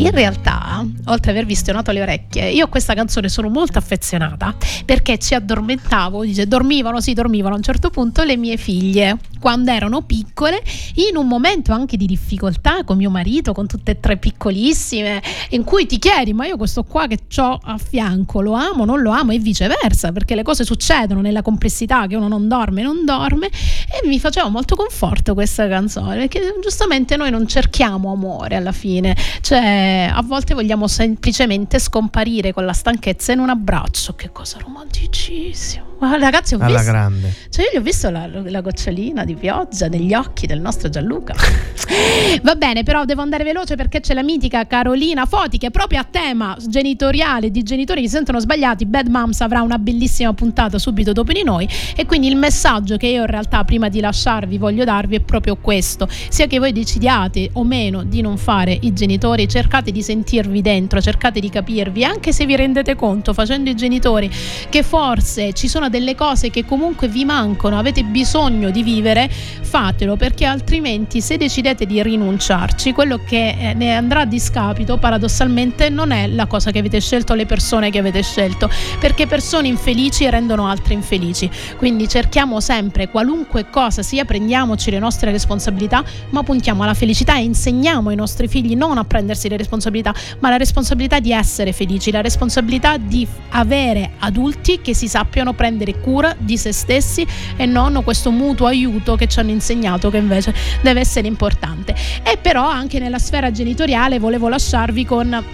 In 0.00 0.12
realtà, 0.12 0.86
oltre 1.06 1.32
ad 1.32 1.36
aver 1.36 1.44
visionato 1.44 1.90
le 1.90 2.02
orecchie, 2.02 2.50
io 2.50 2.66
a 2.66 2.68
questa 2.68 2.94
canzone 2.94 3.28
sono 3.28 3.48
molto 3.48 3.78
affezionata 3.78 4.54
perché 4.84 5.18
ci 5.18 5.34
addormentavo, 5.34 6.24
dice, 6.24 6.46
dormivano, 6.46 7.00
sì, 7.00 7.14
dormivano. 7.14 7.54
A 7.54 7.56
un 7.56 7.64
certo 7.64 7.90
punto 7.90 8.22
le 8.22 8.36
mie 8.36 8.56
figlie 8.56 9.18
quando 9.38 9.70
erano 9.70 10.02
piccole, 10.02 10.62
in 10.94 11.16
un 11.16 11.26
momento 11.26 11.72
anche 11.72 11.96
di 11.96 12.06
difficoltà 12.06 12.84
con 12.84 12.96
mio 12.96 13.10
marito, 13.10 13.52
con 13.52 13.66
tutte 13.66 13.92
e 13.92 14.00
tre 14.00 14.16
piccolissime, 14.16 15.22
in 15.50 15.64
cui 15.64 15.86
ti 15.86 15.98
chiedi, 15.98 16.32
ma 16.32 16.46
io 16.46 16.56
questo 16.56 16.84
qua 16.84 17.06
che 17.06 17.18
ho 17.36 17.58
a 17.62 17.78
fianco 17.78 18.40
lo 18.40 18.52
amo, 18.52 18.84
non 18.84 19.00
lo 19.00 19.10
amo 19.10 19.32
e 19.32 19.38
viceversa, 19.38 20.12
perché 20.12 20.34
le 20.34 20.42
cose 20.42 20.64
succedono 20.64 21.20
nella 21.20 21.42
complessità 21.42 22.06
che 22.06 22.16
uno 22.16 22.28
non 22.28 22.48
dorme, 22.48 22.82
non 22.82 23.04
dorme 23.04 23.46
e 23.46 24.06
mi 24.06 24.18
faceva 24.18 24.48
molto 24.48 24.74
conforto 24.76 25.34
questa 25.34 25.68
canzone, 25.68 26.16
perché 26.16 26.54
giustamente 26.62 27.16
noi 27.16 27.30
non 27.30 27.46
cerchiamo 27.46 28.12
amore 28.12 28.56
alla 28.56 28.72
fine, 28.72 29.16
cioè 29.40 30.10
a 30.12 30.22
volte 30.22 30.54
vogliamo 30.54 30.86
semplicemente 30.88 31.78
scomparire 31.78 32.52
con 32.52 32.64
la 32.64 32.72
stanchezza 32.72 33.32
in 33.32 33.38
un 33.38 33.48
abbraccio, 33.50 34.14
che 34.14 34.30
cosa 34.32 34.58
romanticissimo. 34.58 35.86
Ma 36.00 36.16
ragazzi, 36.16 36.54
ho 36.54 36.58
Alla 36.60 36.76
visto, 36.76 36.92
grande. 36.92 37.34
cioè 37.50 37.64
io 37.64 37.70
gli 37.72 37.76
ho 37.76 37.82
visto 37.82 38.08
la, 38.10 38.28
la 38.28 38.60
gocciolina 38.60 39.24
di 39.28 39.34
pioggia 39.34 39.88
negli 39.88 40.14
occhi 40.14 40.46
del 40.46 40.60
nostro 40.60 40.88
Gianluca. 40.88 41.34
Va 42.42 42.54
bene, 42.54 42.82
però 42.82 43.04
devo 43.04 43.20
andare 43.20 43.44
veloce 43.44 43.74
perché 43.74 44.00
c'è 44.00 44.14
la 44.14 44.22
mitica 44.22 44.66
Carolina 44.66 45.26
Foti 45.26 45.58
che 45.58 45.70
proprio 45.70 46.00
a 46.00 46.06
tema 46.10 46.56
genitoriale 46.66 47.50
di 47.50 47.62
genitori 47.62 48.00
che 48.00 48.08
si 48.08 48.14
sentono 48.14 48.40
sbagliati, 48.40 48.86
Bad 48.86 49.08
Moms 49.08 49.40
avrà 49.40 49.62
una 49.62 49.78
bellissima 49.78 50.32
puntata 50.32 50.78
subito 50.78 51.12
dopo 51.12 51.32
di 51.32 51.42
noi. 51.42 51.68
E 51.94 52.06
quindi 52.06 52.28
il 52.28 52.36
messaggio 52.36 52.96
che 52.96 53.06
io 53.06 53.20
in 53.20 53.26
realtà 53.26 53.64
prima 53.64 53.88
di 53.88 54.00
lasciarvi 54.00 54.58
voglio 54.58 54.84
darvi 54.84 55.16
è 55.16 55.20
proprio 55.20 55.56
questo, 55.56 56.08
sia 56.28 56.46
che 56.46 56.58
voi 56.58 56.72
decidiate 56.72 57.50
o 57.54 57.64
meno 57.64 58.04
di 58.04 58.20
non 58.20 58.38
fare 58.38 58.76
i 58.80 58.92
genitori, 58.92 59.48
cercate 59.48 59.92
di 59.92 60.02
sentirvi 60.02 60.62
dentro, 60.62 61.00
cercate 61.00 61.40
di 61.40 61.50
capirvi, 61.50 62.04
anche 62.04 62.32
se 62.32 62.46
vi 62.46 62.56
rendete 62.56 62.94
conto 62.96 63.32
facendo 63.34 63.68
i 63.68 63.74
genitori 63.74 64.30
che 64.68 64.82
forse 64.82 65.52
ci 65.52 65.68
sono 65.68 65.88
delle 65.88 66.14
cose 66.14 66.50
che 66.50 66.64
comunque 66.64 67.08
vi 67.08 67.24
mancano, 67.24 67.78
avete 67.78 68.04
bisogno 68.04 68.70
di 68.70 68.82
vivere, 68.82 69.17
fatelo 69.28 70.16
perché 70.16 70.44
altrimenti 70.44 71.20
se 71.20 71.36
decidete 71.36 71.86
di 71.86 72.02
rinunciarci, 72.02 72.92
quello 72.92 73.20
che 73.24 73.56
eh, 73.58 73.74
ne 73.74 73.96
andrà 73.96 74.20
a 74.20 74.24
discapito 74.26 74.98
paradossalmente 74.98 75.88
non 75.88 76.10
è 76.10 76.26
la 76.26 76.46
cosa 76.46 76.70
che 76.70 76.78
avete 76.78 77.00
scelto, 77.00 77.34
le 77.34 77.46
persone 77.46 77.90
che 77.90 77.98
avete 77.98 78.22
scelto, 78.22 78.70
perché 79.00 79.26
persone 79.26 79.68
infelici 79.68 80.28
rendono 80.28 80.68
altre 80.68 80.94
infelici. 80.94 81.50
Quindi 81.76 82.08
cerchiamo 82.08 82.60
sempre 82.60 83.08
qualunque 83.08 83.70
cosa 83.70 84.02
sia, 84.02 84.24
prendiamoci 84.24 84.90
le 84.90 84.98
nostre 84.98 85.30
responsabilità, 85.30 86.04
ma 86.30 86.42
puntiamo 86.42 86.82
alla 86.82 86.94
felicità 86.94 87.36
e 87.36 87.42
insegniamo 87.42 88.10
ai 88.10 88.16
nostri 88.16 88.48
figli 88.48 88.76
non 88.76 88.98
a 88.98 89.04
prendersi 89.04 89.48
le 89.48 89.56
responsabilità, 89.56 90.14
ma 90.40 90.50
la 90.50 90.56
responsabilità 90.56 91.20
di 91.20 91.32
essere 91.32 91.72
felici, 91.72 92.10
la 92.10 92.20
responsabilità 92.20 92.96
di 92.98 93.26
avere 93.50 94.12
adulti 94.18 94.80
che 94.80 94.94
si 94.94 95.08
sappiano 95.08 95.52
prendere 95.52 96.00
cura 96.00 96.34
di 96.38 96.56
se 96.56 96.72
stessi 96.72 97.26
e 97.56 97.66
non 97.66 98.02
questo 98.04 98.30
mutuo 98.30 98.66
aiuto 98.66 99.07
che 99.16 99.26
ci 99.26 99.38
hanno 99.38 99.50
insegnato 99.50 100.10
che 100.10 100.16
invece 100.18 100.54
deve 100.80 101.00
essere 101.00 101.26
importante. 101.26 101.94
E 102.22 102.38
però 102.40 102.68
anche 102.68 102.98
nella 102.98 103.18
sfera 103.18 103.50
genitoriale 103.50 104.18
volevo 104.18 104.48
lasciarvi 104.48 105.04
con 105.04 105.44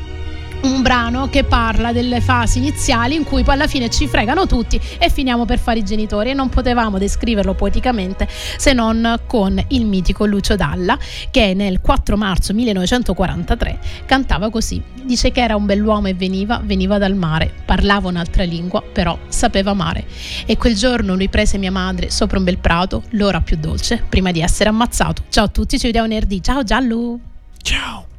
un 0.65 0.81
brano 0.81 1.29
che 1.29 1.45
parla 1.45 1.93
delle 1.93 2.21
fasi 2.21 2.59
iniziali 2.59 3.15
in 3.15 3.25
cui 3.25 3.45
poi 3.45 3.55
alla 3.55 3.67
fine 3.67 3.91
ci 3.91 4.09
fregano 4.09 4.47
tutti 4.47 4.81
e 4.99 5.11
finiamo 5.11 5.45
per 5.45 5.59
fare 5.59 5.81
i 5.81 5.85
genitori. 5.85 6.31
E 6.31 6.35
non 6.35 6.49
potevamo 6.49 6.99
descriverlo 6.99 7.55
poeticamente 7.55 8.27
se 8.29 8.73
non 8.73 9.21
con 9.27 9.63
il 9.69 9.85
mitico 9.85 10.25
Lucio 10.25 10.57
Dalla 10.57 10.99
che 11.31 11.53
nel 11.55 11.81
4 11.81 12.17
marzo 12.17 12.55
1943 12.55 13.79
cantava 14.07 14.51
così. 14.51 14.83
Dice 15.03 15.31
che 15.31 15.43
era 15.43 15.55
un 15.55 15.67
bell'uomo 15.67 16.09
e 16.09 16.15
veniva 16.15 16.61
veniva 16.65 16.99
dal 16.99 17.15
mare. 17.15 17.53
Parlava 17.65 18.09
un'altra 18.09 18.45
lingua 18.45 18.83
però 18.83 19.19
sapeva 19.29 19.73
amare. 19.73 20.07
E 20.47 20.57
quel 20.57 20.75
giorno 20.75 21.15
lui 21.15 21.29
prese 21.29 21.59
mia 21.59 21.71
madre 21.71 22.11
sopra 22.11 22.39
un 22.39 22.45
bel 22.45 22.59
prato 22.59 23.03
l'ora 23.11 23.41
più 23.41 23.57
dolce 23.59 24.03
prima 24.09 24.33
di 24.33 24.41
essere 24.41 24.71
ammazzato. 24.71 25.25
Ciao 25.29 25.45
a 25.45 25.49
tutti 25.49 25.79
ci 25.79 25.87
vediamo 25.87 26.09
venerdì. 26.09 26.43
Ciao 26.43 26.63
Giallo. 26.63 27.19
Ciao. 27.61 28.14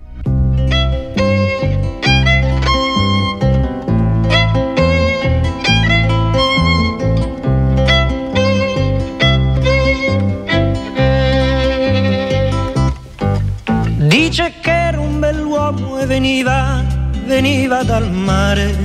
Dice 14.46 14.60
che 14.60 14.70
era 14.70 15.00
un 15.00 15.20
bell'uomo 15.20 15.98
e 15.98 16.06
veniva, 16.06 16.84
veniva 17.26 17.82
dal 17.82 18.12
mare. 18.12 18.76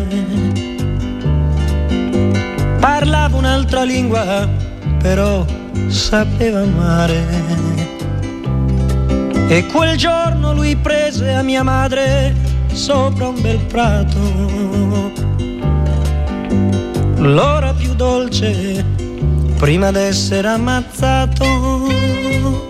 parlava 2.80 3.36
un'altra 3.36 3.82
lingua, 3.82 4.48
però 5.02 5.44
sapeva 5.88 6.62
amare. 6.62 7.26
E 9.48 9.66
quel 9.66 9.98
giorno 9.98 10.54
lui 10.54 10.76
prese 10.76 11.34
a 11.34 11.42
mia 11.42 11.62
madre 11.62 12.34
sopra 12.72 13.28
un 13.28 13.42
bel 13.42 13.58
prato. 13.58 14.18
L'ora 17.16 17.74
più 17.74 17.92
dolce 17.92 18.82
prima 19.58 19.90
d'essere 19.90 20.48
ammazzato. 20.48 22.69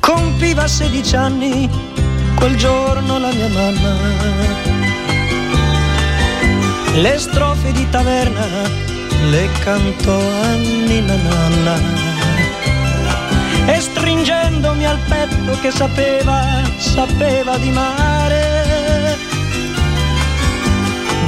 Compiva 0.00 0.66
16 0.66 1.16
anni 1.16 1.70
quel 2.34 2.56
giorno 2.56 3.18
la 3.18 3.32
mia 3.32 3.48
mamma. 3.48 3.96
Le 6.94 7.18
strofe 7.18 7.72
di 7.72 7.88
taverna 7.90 8.46
le 9.30 9.48
cantò 9.60 10.18
a 10.18 10.54
Nina 10.54 11.14
Nanna. 11.14 12.06
E 13.66 13.80
stringendomi 13.80 14.86
al 14.86 14.98
petto 15.08 15.58
che 15.60 15.70
sapeva, 15.70 16.62
sapeva 16.76 17.56
di 17.58 17.70
mare, 17.70 18.57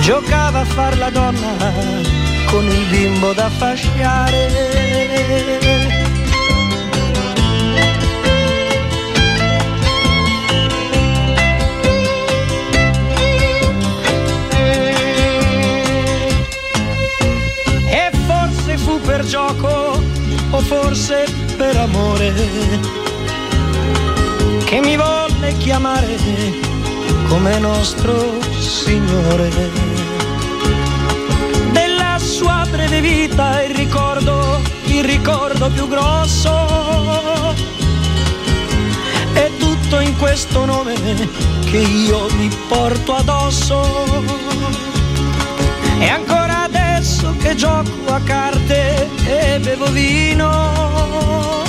giocava 0.00 0.60
a 0.60 0.64
far 0.64 0.96
la 0.96 1.10
donna 1.10 1.72
con 2.46 2.64
il 2.64 2.84
bimbo 2.90 3.32
da 3.32 3.48
fasciare. 3.48 4.48
E 17.86 18.10
forse 18.26 18.78
fu 18.78 19.00
per 19.00 19.24
gioco 19.24 20.02
o 20.50 20.60
forse 20.60 21.26
per 21.56 21.76
amore 21.76 22.32
che 24.64 24.80
mi 24.80 24.96
volle 24.96 25.56
chiamare 25.58 26.16
come 27.28 27.58
nostro 27.58 28.40
Signore. 28.58 29.89
Breve 32.70 33.00
vita 33.00 33.62
il 33.62 33.74
ricordo, 33.74 34.60
il 34.86 35.04
ricordo 35.04 35.68
più 35.70 35.88
grosso 35.88 37.30
è 39.32 39.50
tutto 39.58 40.00
in 40.00 40.16
questo 40.16 40.64
nome 40.64 40.94
che 41.64 41.78
io 41.78 42.26
mi 42.36 42.50
porto 42.68 43.14
addosso. 43.14 44.06
E 45.98 46.08
ancora 46.08 46.62
adesso 46.62 47.34
che 47.38 47.54
gioco 47.54 48.12
a 48.12 48.20
carte 48.20 49.08
e 49.24 49.58
bevo 49.60 49.86
vino, 49.90 51.62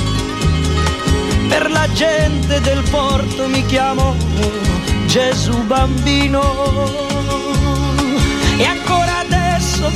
per 1.48 1.70
la 1.70 1.88
gente 1.94 2.62
del 2.62 2.84
porto 2.90 3.48
mi 3.48 3.66
chiamo 3.66 4.16
Gesù 5.06 5.64
bambino. 5.64 7.10
E 8.58 8.66
ancora 8.66 9.11